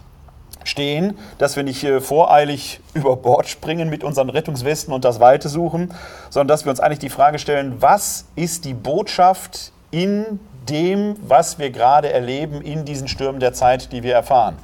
[0.69, 5.49] stehen, dass wir nicht äh, voreilig über Bord springen mit unseren Rettungswesten und das Weite
[5.49, 5.93] suchen,
[6.31, 10.39] sondern dass wir uns eigentlich die Frage stellen, was ist die Botschaft in
[10.69, 14.57] dem, was wir gerade erleben, in diesen Stürmen der Zeit, die wir erfahren.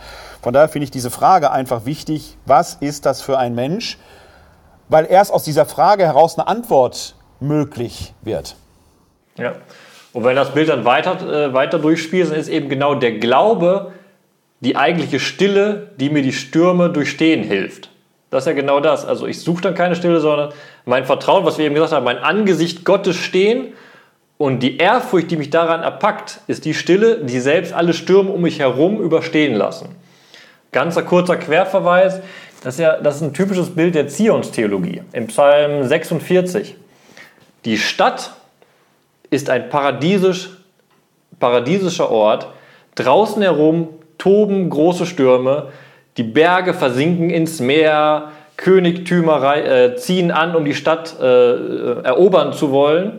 [0.42, 3.98] Von daher finde ich diese Frage einfach wichtig, was ist das für ein Mensch?
[4.90, 8.56] Weil erst aus dieser Frage heraus eine Antwort möglich wird.
[9.38, 9.54] Ja,
[10.12, 13.92] Und wenn das Bild dann weiter, äh, weiter durchspielt, dann ist eben genau der Glaube
[14.64, 17.90] die eigentliche Stille, die mir die Stürme durchstehen hilft.
[18.30, 19.04] Das ist ja genau das.
[19.04, 20.52] Also ich suche dann keine Stille, sondern
[20.86, 23.74] mein Vertrauen, was wir eben gesagt haben, mein Angesicht Gottes stehen
[24.38, 28.40] und die Ehrfurcht, die mich daran erpackt, ist die Stille, die selbst alle Stürme um
[28.40, 29.94] mich herum überstehen lassen.
[30.72, 32.20] Ganzer kurzer Querverweis,
[32.64, 36.74] das ist, ja, das ist ein typisches Bild der Zionstheologie im Psalm 46.
[37.64, 38.32] Die Stadt
[39.30, 40.50] ist ein paradiesisch,
[41.38, 42.48] paradiesischer Ort.
[42.96, 43.90] Draußen herum
[44.24, 45.66] toben große Stürme,
[46.16, 52.54] die Berge versinken ins Meer, Königtümer äh, ziehen an, um die Stadt äh, äh, erobern
[52.54, 53.18] zu wollen.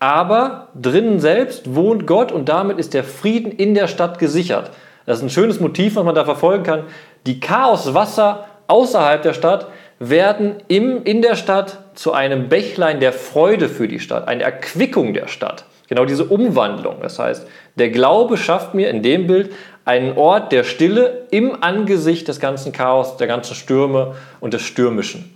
[0.00, 4.72] Aber drinnen selbst wohnt Gott und damit ist der Frieden in der Stadt gesichert.
[5.06, 6.82] Das ist ein schönes Motiv, was man da verfolgen kann.
[7.24, 9.68] Die Chaoswasser außerhalb der Stadt
[10.00, 15.14] werden im, in der Stadt zu einem Bächlein der Freude für die Stadt, eine Erquickung
[15.14, 15.64] der Stadt.
[15.88, 16.96] Genau diese Umwandlung.
[17.02, 17.46] Das heißt,
[17.76, 19.52] der Glaube schafft mir in dem Bild
[19.84, 25.30] einen Ort der Stille im Angesicht des ganzen Chaos, der ganzen Stürme und des Stürmischen.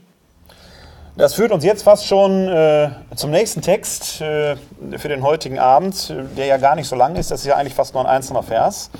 [1.16, 4.55] Das führt uns jetzt fast schon äh, zum nächsten Text äh,
[4.96, 7.32] für den heutigen Abend, der ja gar nicht so lang ist.
[7.32, 8.90] Das ist ja eigentlich fast nur ein einzelner Vers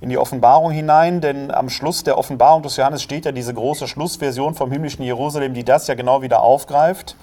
[0.00, 3.88] in die Offenbarung hinein, denn am Schluss der Offenbarung des Johannes steht ja diese große
[3.88, 7.16] Schlussversion vom himmlischen Jerusalem, die das ja genau wieder aufgreift.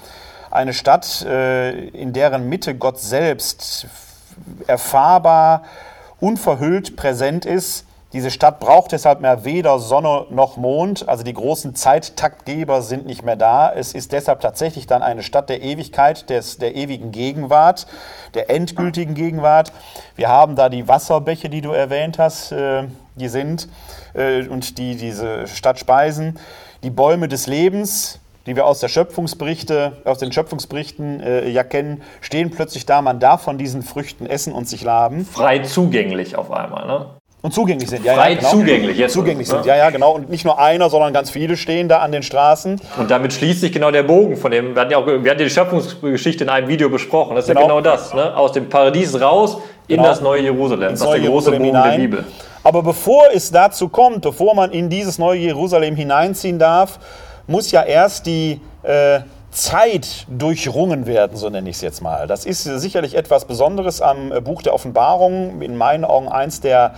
[0.50, 3.86] Eine Stadt, äh, in deren Mitte Gott selbst
[4.66, 5.62] erfahrbar,
[6.20, 11.74] unverhüllt präsent ist, diese Stadt braucht deshalb mehr weder Sonne noch Mond, also die großen
[11.74, 13.70] Zeittaktgeber sind nicht mehr da.
[13.70, 17.86] Es ist deshalb tatsächlich dann eine Stadt der Ewigkeit, des, der ewigen Gegenwart,
[18.34, 19.72] der endgültigen Gegenwart.
[20.14, 22.84] Wir haben da die Wasserbäche, die du erwähnt hast, äh,
[23.16, 23.68] die sind
[24.14, 26.38] äh, und die diese Stadt speisen.
[26.84, 32.02] Die Bäume des Lebens, die wir aus, der Schöpfungsberichte, aus den Schöpfungsberichten äh, ja kennen,
[32.20, 33.02] stehen plötzlich da.
[33.02, 35.24] Man darf von diesen Früchten essen und sich laben.
[35.24, 37.06] Frei zugänglich auf einmal, ne?
[37.42, 38.14] Und zugänglich sind, ja.
[38.14, 38.50] Frei ja, genau.
[38.50, 39.12] zugänglich, jetzt.
[39.12, 40.14] Zugänglich sind, ja, ja, genau.
[40.14, 42.80] Und nicht nur einer, sondern ganz viele stehen da an den Straßen.
[42.98, 44.74] Und damit schließt sich genau der Bogen von dem.
[44.74, 47.36] Wir hatten ja auch wir hatten die Schöpfungsgeschichte in einem Video besprochen.
[47.36, 47.60] Das ist genau.
[47.60, 48.14] ja genau das.
[48.14, 48.36] Ne?
[48.36, 50.08] Aus dem Paradies raus in genau.
[50.08, 50.90] das neue Jerusalem.
[50.90, 51.90] Ins das ist der große Bogen hinein.
[51.90, 52.24] der Bibel.
[52.64, 56.98] Aber bevor es dazu kommt, bevor man in dieses neue Jerusalem hineinziehen darf,
[57.46, 59.20] muss ja erst die äh,
[59.50, 62.26] Zeit durchrungen werden, so nenne ich es jetzt mal.
[62.26, 65.62] Das ist sicherlich etwas Besonderes am äh, Buch der Offenbarung.
[65.62, 66.94] In meinen Augen eins der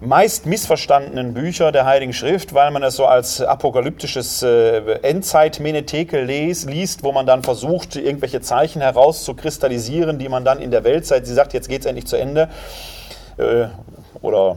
[0.00, 7.02] meist missverstandenen Bücher der Heiligen Schrift, weil man es so als apokalyptisches äh, Endzeit-Menetekel liest,
[7.02, 11.54] wo man dann versucht, irgendwelche Zeichen herauszukristallisieren, die man dann in der Weltzeit, sie sagt,
[11.54, 12.48] jetzt geht es endlich zu Ende,
[13.38, 13.66] äh,
[14.20, 14.56] oder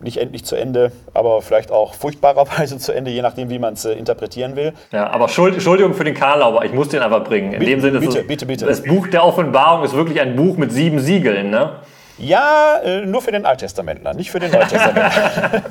[0.00, 3.84] nicht endlich zu Ende, aber vielleicht auch furchtbarerweise zu Ende, je nachdem, wie man es
[3.84, 4.72] äh, interpretieren will.
[4.92, 7.52] Ja, aber Schuld, Entschuldigung für den Karlauer, ich muss den einfach bringen.
[7.52, 8.66] In bitte, dem Sinne bitte, ist bitte, bitte.
[8.66, 11.80] das Buch der Offenbarung ist wirklich ein Buch mit sieben Siegeln, ne?
[12.18, 15.12] Ja, äh, nur für den Alttestamentler, nicht für den Neutestamentler.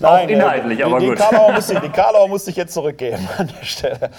[0.00, 1.18] Nein, Auch inhaltlich, äh, aber den gut.
[1.18, 4.10] Karlauer musste, den Karlauer musste ich jetzt zurückgeben an der Stelle.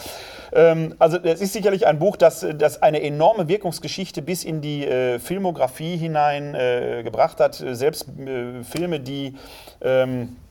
[0.57, 4.85] Ähm, also es ist sicherlich ein Buch, das, das eine enorme Wirkungsgeschichte bis in die
[4.85, 7.53] äh, Filmografie hinein äh, gebracht hat.
[7.53, 9.35] Selbst äh, Filme, die
[9.81, 10.46] ähm, äh,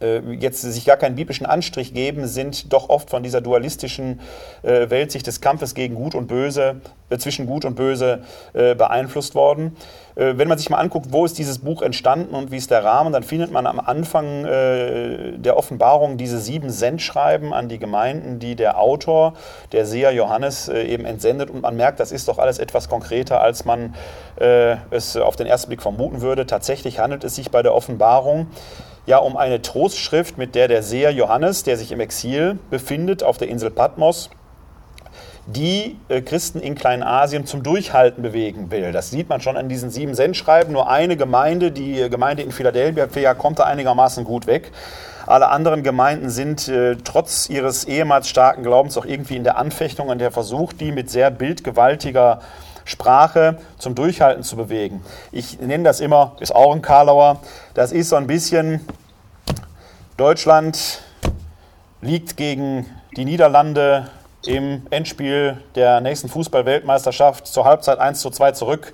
[0.00, 4.20] jetzt sich gar keinen biblischen Anstrich geben, sind doch oft von dieser dualistischen
[4.62, 6.80] äh, Weltsicht des Kampfes gegen Gut und Böse,
[7.10, 8.22] äh, zwischen Gut und Böse
[8.52, 9.76] beeinflusst worden.
[10.14, 13.12] Wenn man sich mal anguckt, wo ist dieses Buch entstanden und wie ist der Rahmen,
[13.12, 18.78] dann findet man am Anfang der Offenbarung diese sieben Sendschreiben an die Gemeinden, die der
[18.78, 19.34] Autor,
[19.72, 21.50] der Seher Johannes, eben entsendet.
[21.50, 23.94] Und man merkt, das ist doch alles etwas konkreter, als man
[24.36, 26.46] es auf den ersten Blick vermuten würde.
[26.46, 28.48] Tatsächlich handelt es sich bei der Offenbarung
[29.06, 33.38] ja um eine Trostschrift, mit der der Seher Johannes, der sich im Exil befindet auf
[33.38, 34.30] der Insel Patmos,
[35.46, 38.92] die äh, Christen in Kleinasien zum Durchhalten bewegen will.
[38.92, 40.72] Das sieht man schon an diesen sieben Sendschreiben.
[40.72, 44.72] Nur eine Gemeinde, die Gemeinde in Philadelphia, kommt da einigermaßen gut weg.
[45.26, 50.08] Alle anderen Gemeinden sind äh, trotz ihres ehemals starken Glaubens auch irgendwie in der Anfechtung
[50.08, 52.40] und der Versuch, die mit sehr bildgewaltiger
[52.84, 55.04] Sprache zum Durchhalten zu bewegen.
[55.32, 57.40] Ich nenne das immer, ist auch ein Karlauer,
[57.74, 58.80] das ist so ein bisschen,
[60.16, 61.02] Deutschland
[62.00, 64.10] liegt gegen die Niederlande
[64.46, 68.92] im Endspiel der nächsten Fußball-Weltmeisterschaft zur Halbzeit 1 zu 2 zurück.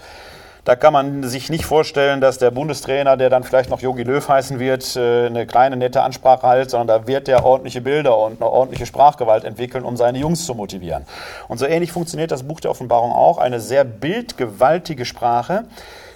[0.71, 4.29] Da kann man sich nicht vorstellen, dass der Bundestrainer, der dann vielleicht noch Jogi Löw
[4.29, 8.41] heißen wird, äh, eine kleine nette Ansprache hält, sondern da wird der ordentliche Bilder und
[8.41, 11.07] eine ordentliche Sprachgewalt entwickeln, um seine Jungs zu motivieren.
[11.49, 13.39] Und so ähnlich funktioniert das Buch der Offenbarung auch.
[13.39, 15.65] Eine sehr bildgewaltige Sprache,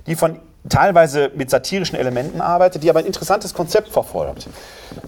[0.06, 0.38] die von
[0.68, 4.46] teilweise mit satirischen Elementen arbeitet, die aber ein interessantes Konzept verfolgt.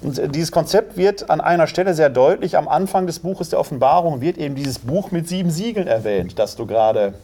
[0.03, 2.57] Und äh, dieses Konzept wird an einer Stelle sehr deutlich.
[2.57, 6.57] Am Anfang des Buches der Offenbarung wird eben dieses Buch mit sieben Siegeln erwähnt, das
[6.57, 7.15] du gerade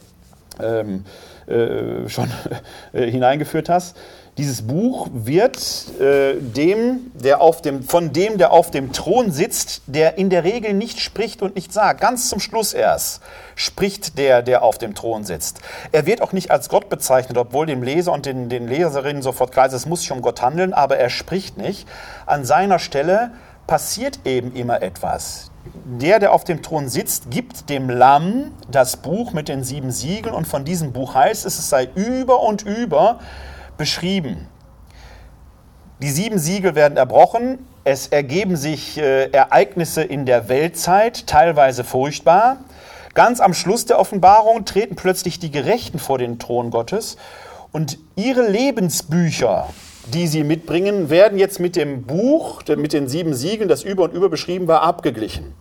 [0.63, 1.05] ähm,
[1.47, 2.31] äh, schon
[2.93, 3.97] äh, hineingeführt hast.
[4.39, 5.59] Dieses Buch wird
[6.01, 10.43] äh, dem, der auf dem, von dem, der auf dem Thron sitzt, der in der
[10.43, 12.01] Regel nicht spricht und nicht sagt.
[12.01, 13.23] Ganz zum Schluss erst
[13.57, 15.61] spricht der, der auf dem Thron sitzt.
[15.93, 19.53] Er wird auch nicht als Gott bezeichnet, obwohl dem Leser und den, den Leserinnen sofort
[19.53, 21.87] klar ist, es muss sich um Gott handeln, aber er spricht nicht.
[22.25, 23.33] An seiner Stelle
[23.67, 25.52] passiert eben immer etwas.
[25.85, 30.35] Der, der auf dem Thron sitzt, gibt dem Lamm das Buch mit den sieben Siegeln
[30.35, 33.21] und von diesem Buch heißt es, es sei über und über
[33.77, 34.49] beschrieben.
[36.01, 37.65] Die sieben Siegel werden erbrochen.
[37.85, 42.59] Es ergeben sich äh, Ereignisse in der Weltzeit, teilweise furchtbar.
[43.15, 47.17] Ganz am Schluss der Offenbarung treten plötzlich die Gerechten vor den Thron Gottes
[47.71, 49.69] und ihre Lebensbücher,
[50.07, 54.13] die sie mitbringen, werden jetzt mit dem Buch, mit den sieben Siegeln, das über und
[54.13, 55.55] über beschrieben war, abgeglichen.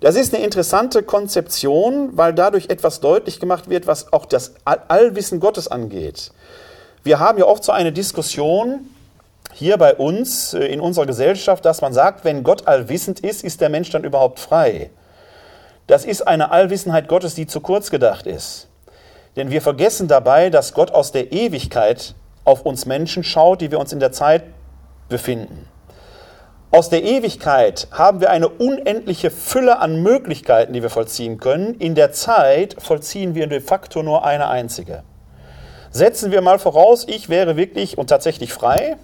[0.00, 5.40] Das ist eine interessante Konzeption, weil dadurch etwas deutlich gemacht wird, was auch das Allwissen
[5.40, 6.32] Gottes angeht.
[7.02, 8.90] Wir haben ja oft so eine Diskussion
[9.52, 13.60] hier bei uns äh, in unserer Gesellschaft, dass man sagt, wenn Gott allwissend ist, ist
[13.60, 14.90] der Mensch dann überhaupt frei.
[15.86, 18.68] Das ist eine Allwissenheit Gottes, die zu kurz gedacht ist.
[19.36, 22.14] Denn wir vergessen dabei, dass Gott aus der Ewigkeit
[22.44, 24.44] auf uns Menschen schaut, die wir uns in der Zeit
[25.08, 25.68] befinden.
[26.70, 31.74] Aus der Ewigkeit haben wir eine unendliche Fülle an Möglichkeiten, die wir vollziehen können.
[31.74, 35.04] In der Zeit vollziehen wir de facto nur eine einzige.
[35.90, 38.96] Setzen wir mal voraus, ich wäre wirklich und tatsächlich frei,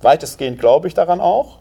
[0.00, 1.58] weitestgehend glaube ich daran auch,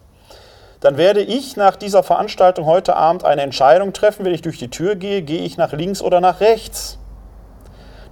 [0.80, 4.70] dann werde ich nach dieser Veranstaltung heute Abend eine Entscheidung treffen, wenn ich durch die
[4.70, 7.00] Tür gehe, gehe ich nach links oder nach rechts.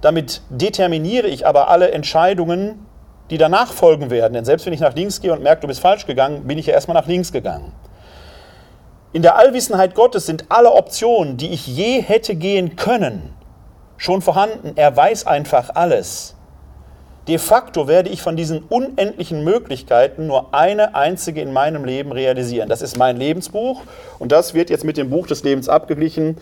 [0.00, 2.86] Damit determiniere ich aber alle Entscheidungen,
[3.30, 4.34] die danach folgen werden.
[4.34, 6.66] Denn selbst wenn ich nach links gehe und merke, du bist falsch gegangen, bin ich
[6.66, 7.72] ja erstmal nach links gegangen.
[9.12, 13.34] In der Allwissenheit Gottes sind alle Optionen, die ich je hätte gehen können,
[13.96, 14.72] schon vorhanden.
[14.76, 16.36] Er weiß einfach alles.
[17.28, 22.68] De facto werde ich von diesen unendlichen Möglichkeiten nur eine einzige in meinem Leben realisieren.
[22.68, 23.82] Das ist mein Lebensbuch
[24.18, 26.38] und das wird jetzt mit dem Buch des Lebens abgeglichen.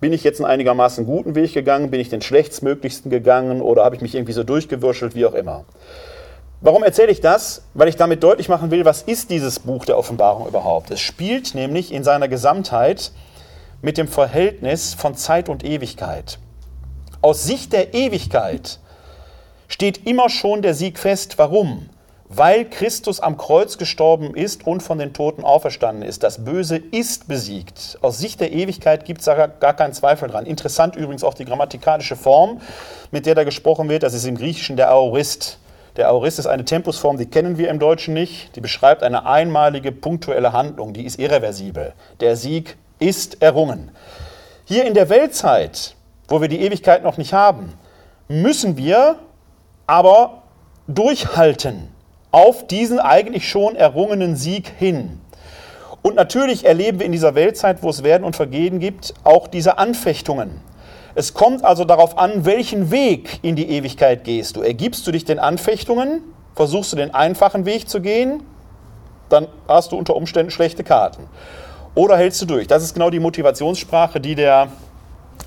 [0.00, 1.90] Bin ich jetzt einen einigermaßen guten Weg gegangen?
[1.90, 5.64] Bin ich den schlechtstmöglichsten gegangen oder habe ich mich irgendwie so durchgewurschtelt, wie auch immer?
[6.62, 7.62] Warum erzähle ich das?
[7.72, 10.90] Weil ich damit deutlich machen will, was ist dieses Buch der Offenbarung überhaupt?
[10.90, 13.12] Es spielt nämlich in seiner Gesamtheit
[13.80, 16.38] mit dem Verhältnis von Zeit und Ewigkeit.
[17.22, 18.78] Aus Sicht der Ewigkeit
[19.68, 21.38] steht immer schon der Sieg fest.
[21.38, 21.88] Warum?
[22.28, 26.22] Weil Christus am Kreuz gestorben ist und von den Toten auferstanden ist.
[26.22, 27.98] Das Böse ist besiegt.
[28.02, 30.44] Aus Sicht der Ewigkeit gibt es gar keinen Zweifel dran.
[30.44, 32.60] Interessant übrigens auch die grammatikalische Form,
[33.10, 34.02] mit der da gesprochen wird.
[34.02, 35.56] Das ist im Griechischen der Aorist.
[35.96, 38.54] Der Aorist ist eine Tempusform, die kennen wir im Deutschen nicht.
[38.56, 41.92] Die beschreibt eine einmalige punktuelle Handlung, die ist irreversibel.
[42.20, 43.90] Der Sieg ist errungen.
[44.64, 45.96] Hier in der Weltzeit,
[46.28, 47.74] wo wir die Ewigkeit noch nicht haben,
[48.28, 49.16] müssen wir
[49.86, 50.42] aber
[50.86, 51.88] durchhalten
[52.30, 55.20] auf diesen eigentlich schon errungenen Sieg hin.
[56.02, 59.78] Und natürlich erleben wir in dieser Weltzeit, wo es Werden und Vergehen gibt, auch diese
[59.78, 60.60] Anfechtungen.
[61.14, 64.62] Es kommt also darauf an, welchen Weg in die Ewigkeit gehst du.
[64.62, 66.22] Ergibst du dich den Anfechtungen,
[66.54, 68.42] versuchst du den einfachen Weg zu gehen,
[69.28, 71.24] dann hast du unter Umständen schlechte Karten.
[71.94, 72.66] Oder hältst du durch?
[72.66, 74.68] Das ist genau die Motivationssprache, die der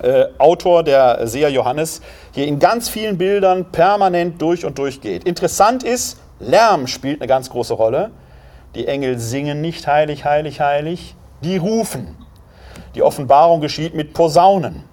[0.01, 2.01] äh, Autor, der Seher Johannes,
[2.33, 5.23] hier in ganz vielen Bildern permanent durch und durch geht.
[5.23, 8.11] Interessant ist, Lärm spielt eine ganz große Rolle.
[8.75, 12.17] Die Engel singen nicht heilig, heilig, heilig, die rufen.
[12.95, 14.83] Die Offenbarung geschieht mit Posaunen.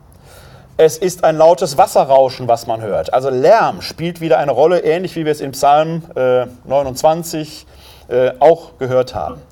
[0.81, 3.13] Es ist ein lautes Wasserrauschen, was man hört.
[3.13, 7.67] Also Lärm spielt wieder eine Rolle, ähnlich wie wir es im Psalm äh, 29
[8.09, 9.43] äh, auch gehört haben.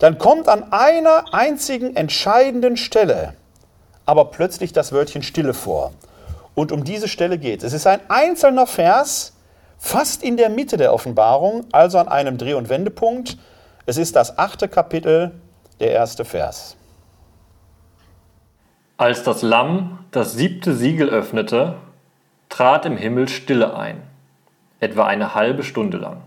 [0.00, 3.34] Dann kommt an einer einzigen entscheidenden Stelle
[4.10, 5.92] aber plötzlich das Wörtchen Stille vor.
[6.56, 7.68] Und um diese Stelle geht es.
[7.68, 9.34] Es ist ein einzelner Vers,
[9.78, 13.38] fast in der Mitte der Offenbarung, also an einem Dreh- und Wendepunkt.
[13.86, 15.30] Es ist das achte Kapitel,
[15.78, 16.74] der erste Vers.
[19.00, 21.76] Als das Lamm das siebte Siegel öffnete,
[22.50, 24.02] trat im Himmel Stille ein,
[24.78, 26.18] etwa eine halbe Stunde lang.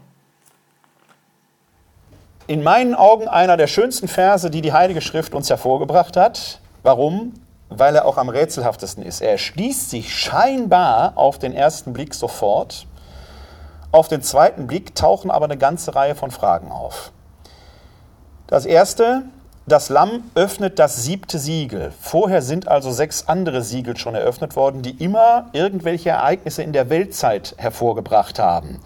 [2.48, 6.62] In meinen Augen einer der schönsten Verse, die die Heilige Schrift uns hervorgebracht hat.
[6.82, 7.34] Warum?
[7.70, 9.22] weil er auch am rätselhaftesten ist.
[9.22, 12.88] Er schließt sich scheinbar auf den ersten Blick sofort.
[13.92, 17.12] Auf den zweiten Blick tauchen aber eine ganze Reihe von Fragen auf.
[18.48, 19.24] Das erste,
[19.66, 21.94] das Lamm öffnet das siebte Siegel.
[22.00, 26.90] Vorher sind also sechs andere Siegel schon eröffnet worden, die immer irgendwelche Ereignisse in der
[26.90, 28.80] Weltzeit hervorgebracht haben.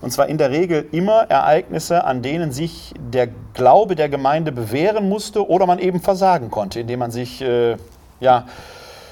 [0.00, 5.08] Und zwar in der Regel immer Ereignisse, an denen sich der Glaube der Gemeinde bewähren
[5.08, 7.76] musste oder man eben versagen konnte, indem man sich äh,
[8.20, 8.46] ja,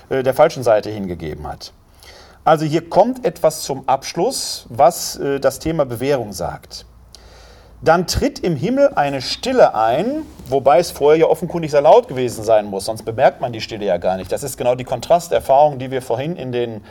[0.08, 1.72] äh, der falschen Seite hingegeben hat.
[2.44, 6.86] Also hier kommt etwas zum Abschluss, was äh, das Thema Bewährung sagt.
[7.80, 12.42] Dann tritt im Himmel eine Stille ein, wobei es vorher ja offenkundig sehr laut gewesen
[12.42, 14.32] sein muss, sonst bemerkt man die Stille ja gar nicht.
[14.32, 16.84] Das ist genau die Kontrasterfahrung, die wir vorhin in den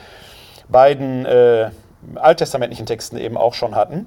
[0.70, 1.72] beiden äh,
[2.16, 4.06] alttestamentlichen Texten eben auch schon hatten.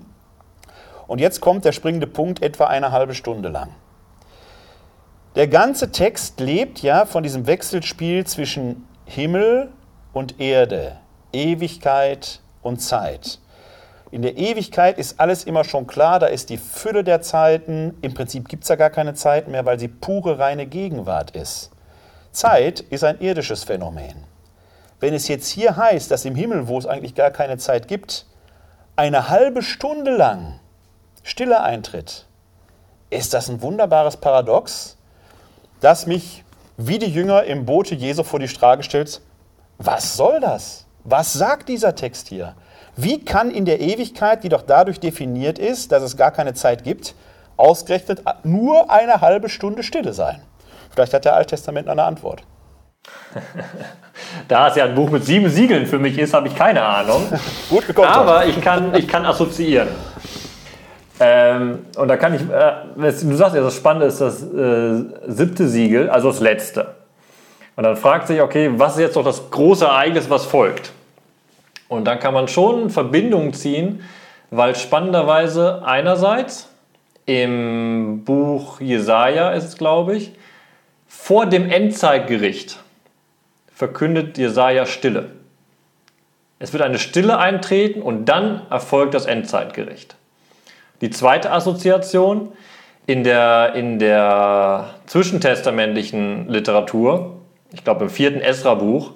[1.07, 3.70] Und jetzt kommt der springende Punkt etwa eine halbe Stunde lang.
[5.37, 9.70] Der ganze Text lebt ja von diesem Wechselspiel zwischen Himmel
[10.12, 10.97] und Erde,
[11.33, 13.39] Ewigkeit und Zeit.
[14.11, 17.97] In der Ewigkeit ist alles immer schon klar, da ist die Fülle der Zeiten.
[18.03, 21.71] Im Prinzip gibt es ja gar keine Zeit mehr, weil sie pure reine Gegenwart ist.
[22.33, 24.25] Zeit ist ein irdisches Phänomen.
[24.99, 28.27] Wenn es jetzt hier heißt, dass im Himmel, wo es eigentlich gar keine Zeit gibt,
[28.97, 30.59] eine halbe Stunde lang
[31.23, 32.27] Stille eintritt,
[33.11, 34.97] ist das ein wunderbares Paradox,
[35.81, 36.45] das mich
[36.77, 39.21] wie die Jünger im Boote Jesu vor die Frage stellt,
[39.79, 40.87] was soll das?
[41.05, 42.55] Was sagt dieser Text hier?
[42.97, 46.84] Wie kann in der Ewigkeit, die doch dadurch definiert ist, dass es gar keine Zeit
[46.84, 47.14] gibt,
[47.57, 50.43] ausgerechnet nur eine halbe Stunde Stille sein?
[50.91, 52.43] Vielleicht hat der Alttestament eine Antwort.
[54.49, 57.22] Da es ja ein Buch mit sieben Siegeln für mich ist, habe ich keine Ahnung.
[57.70, 58.09] Gut gekommen.
[58.09, 59.88] Aber ich kann, ich kann assoziieren.
[61.18, 65.68] Ähm, und da kann ich, äh, du sagst ja, das Spannende ist das äh, siebte
[65.68, 66.95] Siegel, also das letzte.
[67.76, 70.93] Und dann fragt sich, okay, was ist jetzt noch das große Ereignis, was folgt?
[71.91, 74.05] Und dann kann man schon Verbindungen ziehen,
[74.51, 76.68] weil spannenderweise einerseits
[77.26, 80.30] im Buch Jesaja ist es, glaube ich,
[81.09, 82.78] vor dem Endzeitgericht
[83.74, 85.32] verkündet Jesaja Stille.
[86.61, 90.14] Es wird eine Stille eintreten und dann erfolgt das Endzeitgericht.
[91.01, 92.53] Die zweite Assoziation
[93.07, 97.38] in der, in der zwischentestamentlichen Literatur,
[97.72, 99.14] ich glaube im vierten Esra-Buch,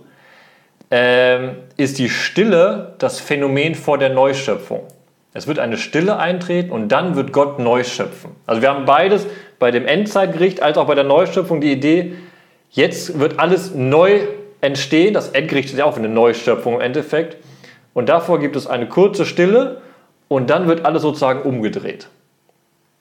[0.96, 4.84] ähm, ist die Stille das Phänomen vor der Neuschöpfung.
[5.32, 8.30] Es wird eine Stille eintreten und dann wird Gott neu schöpfen.
[8.46, 9.26] Also wir haben beides
[9.58, 12.12] bei dem Endzeitgericht als auch bei der Neuschöpfung die Idee,
[12.70, 14.20] jetzt wird alles neu
[14.60, 15.14] entstehen.
[15.14, 17.38] Das Endgericht ist ja auch eine Neuschöpfung im Endeffekt.
[17.92, 19.80] Und davor gibt es eine kurze Stille
[20.28, 22.06] und dann wird alles sozusagen umgedreht.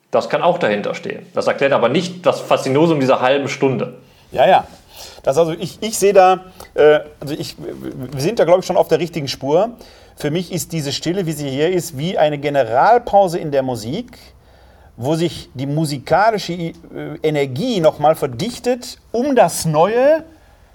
[0.10, 1.28] Das kann auch dahinter stehen.
[1.36, 4.00] Das erklärt aber nicht das Faszinosum dieser halben Stunde.
[4.32, 4.68] Ja, ja.
[5.24, 8.78] Das also ich, ich sehe da, äh, also ich, wir sind da glaube ich schon
[8.78, 9.72] auf der richtigen Spur.
[10.16, 14.18] Für mich ist diese Stille, wie sie hier ist, wie eine Generalpause in der Musik,
[14.96, 16.74] wo sich die musikalische äh,
[17.24, 20.24] Energie nochmal verdichtet, um das Neue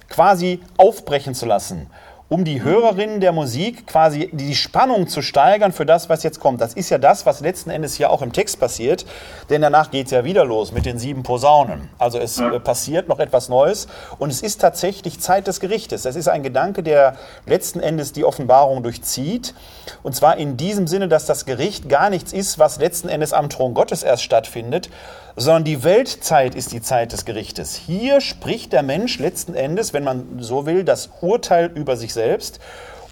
[0.09, 1.89] quasi aufbrechen zu lassen
[2.31, 6.61] um die Hörerinnen der Musik quasi die Spannung zu steigern für das, was jetzt kommt.
[6.61, 9.07] Das ist ja das, was letzten Endes hier auch im Text passiert,
[9.49, 11.89] denn danach geht es ja wieder los mit den sieben Posaunen.
[11.99, 12.53] Also es ja.
[12.53, 16.03] Äh, passiert noch etwas Neues und es ist tatsächlich Zeit des Gerichtes.
[16.03, 17.17] Das ist ein Gedanke, der
[17.47, 19.55] letzten Endes die Offenbarung durchzieht
[20.03, 23.49] und zwar in diesem Sinne, dass das Gericht gar nichts ist, was letzten Endes am
[23.49, 24.91] Thron Gottes erst stattfindet,
[25.39, 27.77] sondern die Weltzeit ist die Zeit des Gerichtes.
[27.77, 32.18] Hier spricht der Mensch letzten Endes, wenn man so will, das Urteil über sich selbst.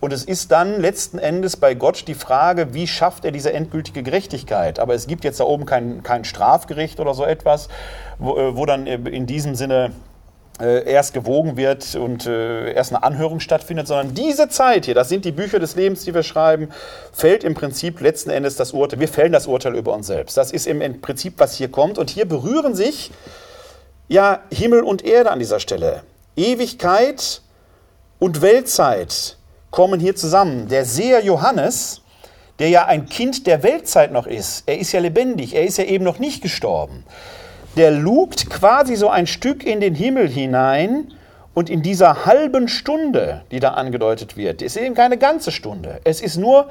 [0.01, 4.03] Und es ist dann letzten Endes bei Gott die Frage, wie schafft er diese endgültige
[4.03, 4.79] Gerechtigkeit?
[4.79, 7.69] Aber es gibt jetzt da oben kein, kein Strafgericht oder so etwas,
[8.19, 9.93] wo, äh, wo dann in diesem Sinne
[10.61, 15.09] äh, erst gewogen wird und äh, erst eine Anhörung stattfindet, sondern diese Zeit hier, das
[15.09, 16.71] sind die Bücher des Lebens, die wir schreiben,
[17.13, 19.01] fällt im Prinzip letzten Endes das Urteil.
[19.01, 20.37] Wir fällen das Urteil über uns selbst.
[20.37, 21.99] Das ist im Prinzip, was hier kommt.
[21.99, 23.11] Und hier berühren sich
[24.09, 26.03] ja Himmel und Erde an dieser Stelle.
[26.37, 27.43] Ewigkeit
[28.19, 29.37] und Weltzeit
[29.71, 30.69] kommen hier zusammen.
[30.69, 32.03] Der Seher Johannes,
[32.59, 35.85] der ja ein Kind der Weltzeit noch ist, er ist ja lebendig, er ist ja
[35.85, 37.05] eben noch nicht gestorben
[37.77, 41.13] der lugt quasi so ein Stück in den Himmel hinein
[41.55, 46.01] und in dieser halben Stunde, die da angedeutet wird, ist eben keine ganze Stunde.
[46.05, 46.69] Es ist nur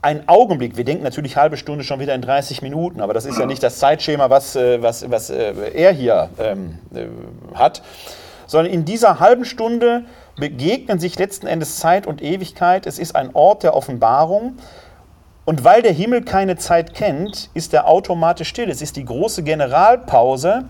[0.00, 0.76] ein Augenblick.
[0.76, 3.62] Wir denken natürlich halbe Stunde schon wieder in 30 Minuten, aber das ist ja nicht
[3.62, 7.06] das Zeitschema, was, äh, was, was äh, er hier ähm, äh,
[7.54, 7.82] hat,
[8.46, 10.04] sondern in dieser halben Stunde
[10.38, 12.86] begegnen sich letzten Endes Zeit und Ewigkeit.
[12.86, 14.56] Es ist ein Ort der Offenbarung.
[15.44, 18.70] Und weil der Himmel keine Zeit kennt, ist er automatisch still.
[18.70, 20.64] Es ist die große Generalpause,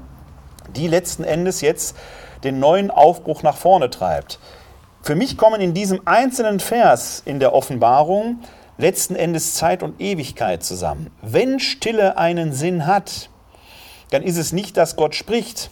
[0.76, 1.96] die letzten Endes jetzt
[2.44, 4.38] den neuen Aufbruch nach vorne treibt.
[5.02, 8.40] Für mich kommen in diesem einzelnen Vers in der Offenbarung
[8.76, 11.10] letzten Endes Zeit und Ewigkeit zusammen.
[11.22, 13.30] Wenn Stille einen Sinn hat,
[14.10, 15.70] dann ist es nicht, dass Gott spricht.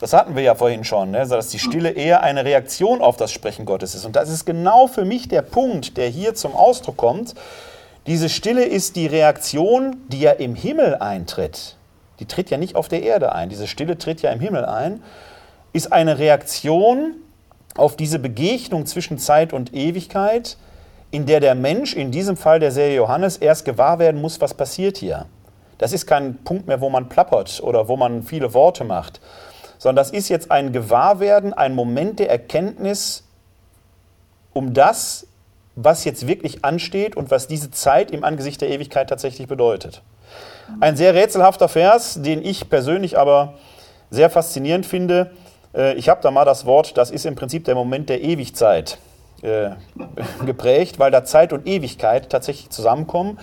[0.00, 1.26] Das hatten wir ja vorhin schon, ne?
[1.28, 4.06] dass die Stille eher eine Reaktion auf das Sprechen Gottes ist.
[4.06, 7.34] Und das ist genau für mich der Punkt, der hier zum Ausdruck kommt.
[8.06, 11.76] Diese Stille ist die Reaktion, die ja im Himmel eintritt.
[12.18, 13.50] Die tritt ja nicht auf der Erde ein.
[13.50, 15.02] Diese Stille tritt ja im Himmel ein.
[15.74, 17.16] Ist eine Reaktion
[17.76, 20.56] auf diese Begegnung zwischen Zeit und Ewigkeit,
[21.10, 24.54] in der der Mensch, in diesem Fall der Serie Johannes, erst gewahr werden muss, was
[24.54, 25.26] passiert hier.
[25.76, 29.20] Das ist kein Punkt mehr, wo man plappert oder wo man viele Worte macht,
[29.80, 33.24] sondern das ist jetzt ein Gewahrwerden, ein Moment der Erkenntnis
[34.52, 35.26] um das,
[35.74, 40.02] was jetzt wirklich ansteht und was diese Zeit im Angesicht der Ewigkeit tatsächlich bedeutet.
[40.80, 43.54] Ein sehr rätselhafter Vers, den ich persönlich aber
[44.10, 45.30] sehr faszinierend finde.
[45.74, 48.98] Äh, ich habe da mal das Wort, das ist im Prinzip der Moment der Ewigzeit
[49.40, 49.70] äh,
[50.44, 53.38] geprägt, weil da Zeit und Ewigkeit tatsächlich zusammenkommen,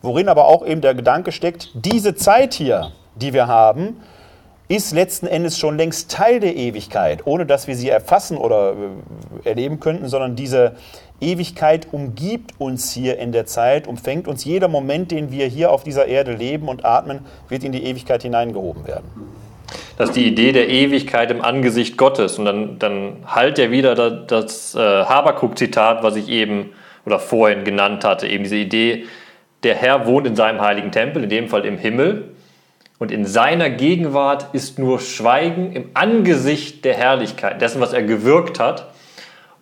[0.00, 4.00] worin aber auch eben der Gedanke steckt, diese Zeit hier, die wir haben,
[4.76, 8.72] ist letzten Endes schon längst Teil der Ewigkeit, ohne dass wir sie erfassen oder
[9.44, 10.76] äh, erleben könnten, sondern diese
[11.20, 14.44] Ewigkeit umgibt uns hier in der Zeit, umfängt uns.
[14.46, 17.20] Jeder Moment, den wir hier auf dieser Erde leben und atmen,
[17.50, 19.04] wird in die Ewigkeit hineingehoben werden.
[19.98, 22.38] Das ist die Idee der Ewigkeit im Angesicht Gottes.
[22.38, 26.70] Und dann, dann halt er wieder das, das äh, Habakuk-Zitat, was ich eben
[27.04, 29.04] oder vorhin genannt hatte, eben diese Idee,
[29.64, 32.31] der Herr wohnt in seinem heiligen Tempel, in dem Fall im Himmel.
[32.98, 38.60] Und in seiner Gegenwart ist nur Schweigen im Angesicht der Herrlichkeit, dessen, was er gewirkt
[38.60, 38.92] hat.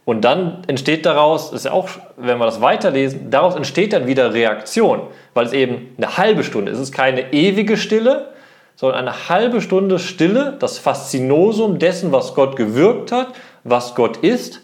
[0.04, 4.34] Und dann entsteht daraus, ist ja auch, wenn wir das weiterlesen, daraus entsteht dann wieder
[4.34, 5.02] Reaktion,
[5.34, 6.78] weil es eben eine halbe Stunde ist.
[6.78, 8.30] Es ist keine ewige Stille,
[8.76, 13.28] sondern eine halbe Stunde Stille, das Faszinosum dessen, was Gott gewirkt hat,
[13.62, 14.60] was Gott ist.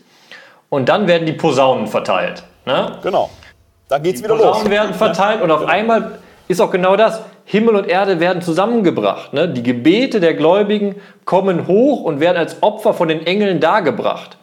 [0.68, 2.42] Und dann werden die Posaunen verteilt.
[2.64, 2.98] Ne?
[3.02, 3.30] Genau.
[3.88, 4.62] Dann geht es wieder Posaunen los.
[4.62, 7.20] Posaunen werden verteilt und auf einmal ist auch genau das.
[7.48, 9.32] Himmel und Erde werden zusammengebracht.
[9.32, 9.48] Ne?
[9.48, 14.36] Die Gebete der Gläubigen kommen hoch und werden als Opfer von den Engeln dargebracht.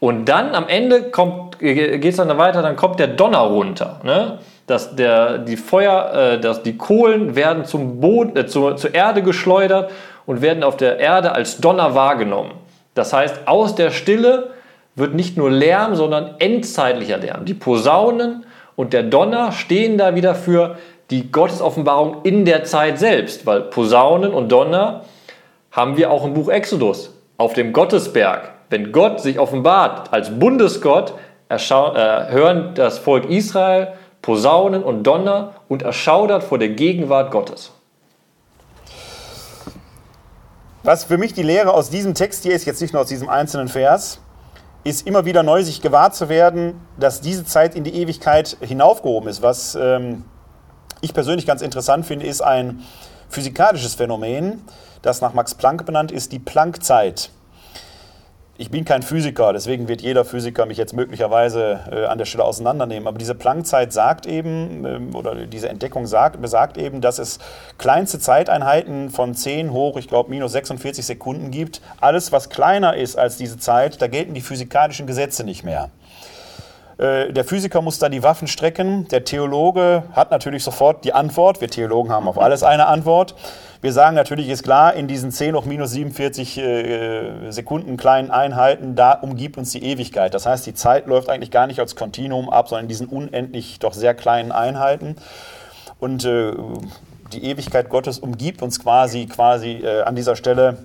[0.00, 1.10] Und dann am Ende
[1.58, 4.00] geht es dann weiter, dann kommt der Donner runter.
[4.04, 4.38] Ne?
[4.66, 9.22] Dass der, die Feuer, äh, dass die Kohlen werden zum Boden, äh, zur, zur Erde
[9.22, 9.90] geschleudert
[10.24, 12.52] und werden auf der Erde als Donner wahrgenommen.
[12.94, 14.50] Das heißt, aus der Stille
[14.94, 17.44] wird nicht nur Lärm, sondern endzeitlicher Lärm.
[17.44, 18.46] Die Posaunen
[18.76, 20.76] und der Donner stehen da wieder für
[21.10, 25.04] die Gottesoffenbarung in der Zeit selbst, weil Posaunen und Donner
[25.70, 28.52] haben wir auch im Buch Exodus auf dem Gottesberg.
[28.70, 31.14] Wenn Gott sich offenbart als Bundesgott,
[31.48, 37.72] äh, hören das Volk Israel Posaunen und Donner und erschaudert vor der Gegenwart Gottes.
[40.82, 43.28] Was für mich die Lehre aus diesem Text hier ist, jetzt nicht nur aus diesem
[43.28, 44.20] einzelnen Vers,
[44.84, 49.28] ist immer wieder neu sich gewahr zu werden, dass diese Zeit in die Ewigkeit hinaufgehoben
[49.28, 49.42] ist.
[49.42, 50.24] Was ähm,
[51.00, 52.82] ich persönlich ganz interessant finde, ist ein
[53.28, 54.62] physikalisches Phänomen,
[55.02, 57.30] das nach Max Planck benannt ist, die Planckzeit.
[58.60, 62.42] Ich bin kein Physiker, deswegen wird jeder Physiker mich jetzt möglicherweise äh, an der Stelle
[62.42, 63.06] auseinandernehmen.
[63.06, 67.38] Aber diese Planckzeit sagt eben, ähm, oder diese Entdeckung sagt, besagt eben, dass es
[67.78, 71.80] kleinste Zeiteinheiten von 10 hoch, ich glaube, minus 46 Sekunden gibt.
[72.00, 75.90] Alles, was kleiner ist als diese Zeit, da gelten die physikalischen Gesetze nicht mehr.
[76.98, 79.06] Äh, der Physiker muss da die Waffen strecken.
[79.08, 81.60] Der Theologe hat natürlich sofort die Antwort.
[81.60, 83.34] Wir Theologen haben auf alles eine Antwort.
[83.80, 88.96] Wir sagen natürlich, ist klar, in diesen 10 hoch minus 47 äh, Sekunden kleinen Einheiten,
[88.96, 90.34] da umgibt uns die Ewigkeit.
[90.34, 93.78] Das heißt, die Zeit läuft eigentlich gar nicht als Kontinuum ab, sondern in diesen unendlich
[93.78, 95.14] doch sehr kleinen Einheiten.
[96.00, 96.52] Und äh,
[97.32, 100.78] die Ewigkeit Gottes umgibt uns quasi, quasi äh, an dieser Stelle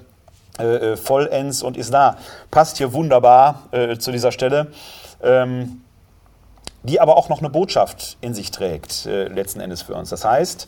[0.60, 2.18] äh, äh, vollends und ist da.
[2.52, 3.64] Passt hier wunderbar
[3.98, 4.68] zu dieser Stelle.
[5.24, 5.83] Ähm,
[6.84, 10.10] die aber auch noch eine Botschaft in sich trägt, äh, letzten Endes für uns.
[10.10, 10.68] Das heißt,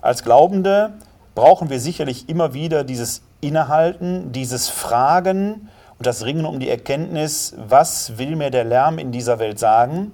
[0.00, 0.92] als Glaubende
[1.34, 5.68] brauchen wir sicherlich immer wieder dieses Innehalten, dieses Fragen
[5.98, 10.12] und das Ringen um die Erkenntnis, was will mir der Lärm in dieser Welt sagen.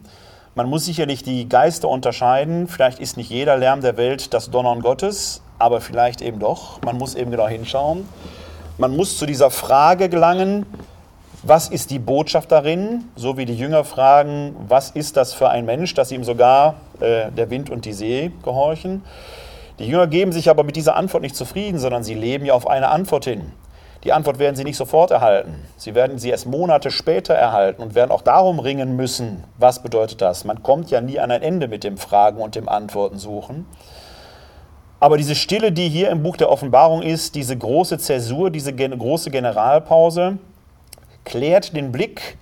[0.54, 2.68] Man muss sicherlich die Geister unterscheiden.
[2.68, 6.80] Vielleicht ist nicht jeder Lärm der Welt das Donnern Gottes, aber vielleicht eben doch.
[6.82, 8.08] Man muss eben genau hinschauen.
[8.76, 10.66] Man muss zu dieser Frage gelangen,
[11.48, 13.04] was ist die Botschaft darin?
[13.16, 17.30] So wie die Jünger fragen, was ist das für ein Mensch, dass ihm sogar äh,
[17.30, 19.02] der Wind und die See gehorchen.
[19.78, 22.68] Die Jünger geben sich aber mit dieser Antwort nicht zufrieden, sondern sie leben ja auf
[22.68, 23.52] eine Antwort hin.
[24.04, 25.56] Die Antwort werden sie nicht sofort erhalten.
[25.76, 30.20] Sie werden sie erst Monate später erhalten und werden auch darum ringen müssen, was bedeutet
[30.20, 30.44] das?
[30.44, 33.66] Man kommt ja nie an ein Ende mit dem Fragen und dem Antworten suchen.
[35.00, 39.30] Aber diese Stille, die hier im Buch der Offenbarung ist, diese große Zäsur, diese große
[39.30, 40.38] Generalpause,
[41.24, 42.38] klärt den Blick,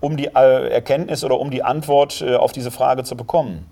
[0.00, 3.66] um die äh, Erkenntnis oder um die Antwort äh, auf diese Frage zu bekommen.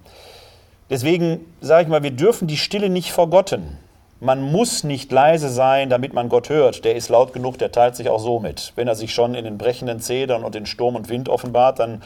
[0.90, 3.78] Deswegen sage ich mal, wir dürfen die Stille nicht vergotten.
[4.22, 6.84] Man muss nicht leise sein, damit man Gott hört.
[6.84, 8.72] Der ist laut genug, der teilt sich auch so mit.
[8.76, 12.02] Wenn er sich schon in den brechenden Zedern und in Sturm und Wind offenbart, dann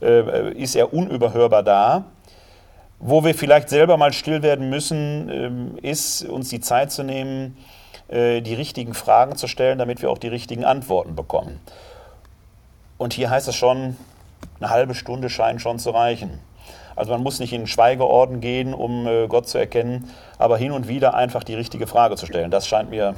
[0.00, 2.04] äh, ist er unüberhörbar da.
[3.00, 7.56] Wo wir vielleicht selber mal still werden müssen, äh, ist uns die Zeit zu nehmen,
[8.08, 11.60] äh, die richtigen Fragen zu stellen, damit wir auch die richtigen Antworten bekommen.
[12.98, 13.96] Und hier heißt es schon,
[14.60, 16.40] eine halbe Stunde scheint schon zu reichen.
[16.94, 20.72] Also man muss nicht in den Schweigeorden gehen, um äh, Gott zu erkennen, aber hin
[20.72, 22.50] und wieder einfach die richtige Frage zu stellen.
[22.50, 23.14] Das scheint mir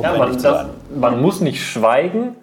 [0.00, 2.36] ja, man, das, man, muss nicht schweigen,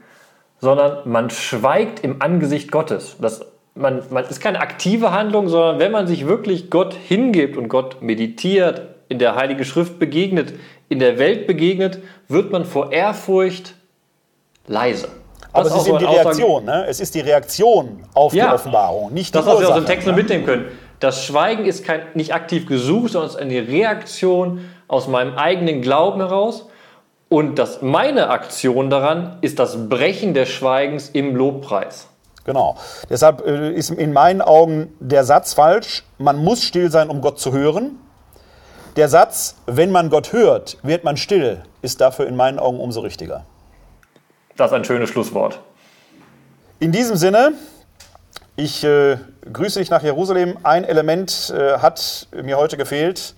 [0.60, 3.16] sondern man schweigt im Angesicht Gottes.
[3.22, 3.46] Das,
[3.76, 8.02] man, man ist keine aktive Handlung, sondern wenn man sich wirklich Gott hingibt und Gott
[8.02, 10.54] meditiert, in der Heiligen Schrift begegnet,
[10.90, 13.76] in der Welt begegnet, wird man vor Ehrfurcht
[14.68, 15.08] leise.
[15.54, 16.86] Aber es ist eben die Reaktion, ne?
[16.88, 19.86] es ist die Reaktion auf ja, die Offenbarung, nicht die Das, was wir aus dem
[19.86, 20.66] Text nur mitnehmen können.
[21.00, 25.82] Das Schweigen ist kein, nicht aktiv gesucht, sondern es ist eine Reaktion aus meinem eigenen
[25.82, 26.68] Glauben heraus.
[27.30, 32.08] Und das, meine Aktion daran ist das Brechen des Schweigens im Lobpreis.
[32.46, 32.78] Genau.
[33.10, 37.40] Deshalb äh, ist in meinen Augen der Satz falsch, man muss still sein, um Gott
[37.40, 38.00] zu hören.
[38.98, 43.02] Der Satz, wenn man Gott hört, wird man still, ist dafür in meinen Augen umso
[43.02, 43.46] richtiger.
[44.56, 45.62] Das ist ein schönes Schlusswort.
[46.80, 47.54] In diesem Sinne,
[48.56, 49.18] ich äh,
[49.54, 50.58] grüße dich nach Jerusalem.
[50.64, 53.36] Ein Element äh, hat mir heute gefehlt.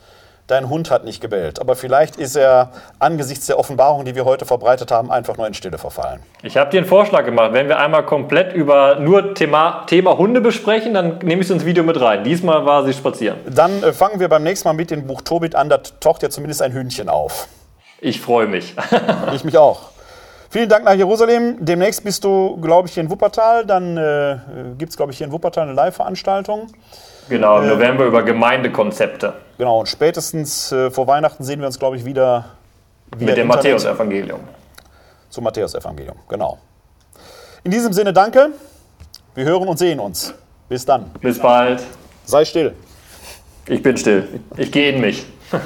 [0.49, 1.61] Dein Hund hat nicht gebellt.
[1.61, 5.53] Aber vielleicht ist er angesichts der Offenbarung, die wir heute verbreitet haben, einfach nur in
[5.53, 6.21] Stille verfallen.
[6.41, 7.53] Ich habe dir einen Vorschlag gemacht.
[7.53, 11.65] Wenn wir einmal komplett über nur Thema, Thema Hunde besprechen, dann nehme ich es ins
[11.65, 12.23] Video mit rein.
[12.23, 13.37] Diesmal war sie spazieren.
[13.47, 15.69] Dann äh, fangen wir beim nächsten Mal mit dem Buch Tobit an.
[15.69, 17.47] Da taucht ja zumindest ein Hühnchen auf.
[18.01, 18.73] Ich freue mich.
[19.35, 19.91] ich mich auch.
[20.49, 21.57] Vielen Dank nach Jerusalem.
[21.59, 23.67] Demnächst bist du, glaube ich, hier in Wuppertal.
[23.67, 24.37] Dann äh,
[24.79, 26.71] gibt es, glaube ich, hier in Wuppertal eine Live-Veranstaltung.
[27.29, 29.33] Genau, im äh, November über Gemeindekonzepte.
[29.57, 32.45] Genau, und spätestens äh, vor Weihnachten sehen wir uns, glaube ich, wieder.
[33.17, 34.39] Mit dem Matthäus-Evangelium.
[35.29, 36.57] Zum Matthäus-Evangelium, genau.
[37.63, 38.49] In diesem Sinne, danke.
[39.35, 40.33] Wir hören und sehen uns.
[40.67, 41.11] Bis dann.
[41.21, 41.83] Bis bald.
[42.25, 42.73] Sei still.
[43.67, 44.39] Ich bin still.
[44.57, 45.25] Ich gehe in mich.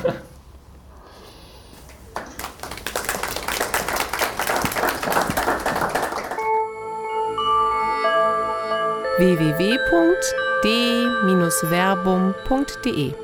[10.64, 13.22] www.d-verbum.de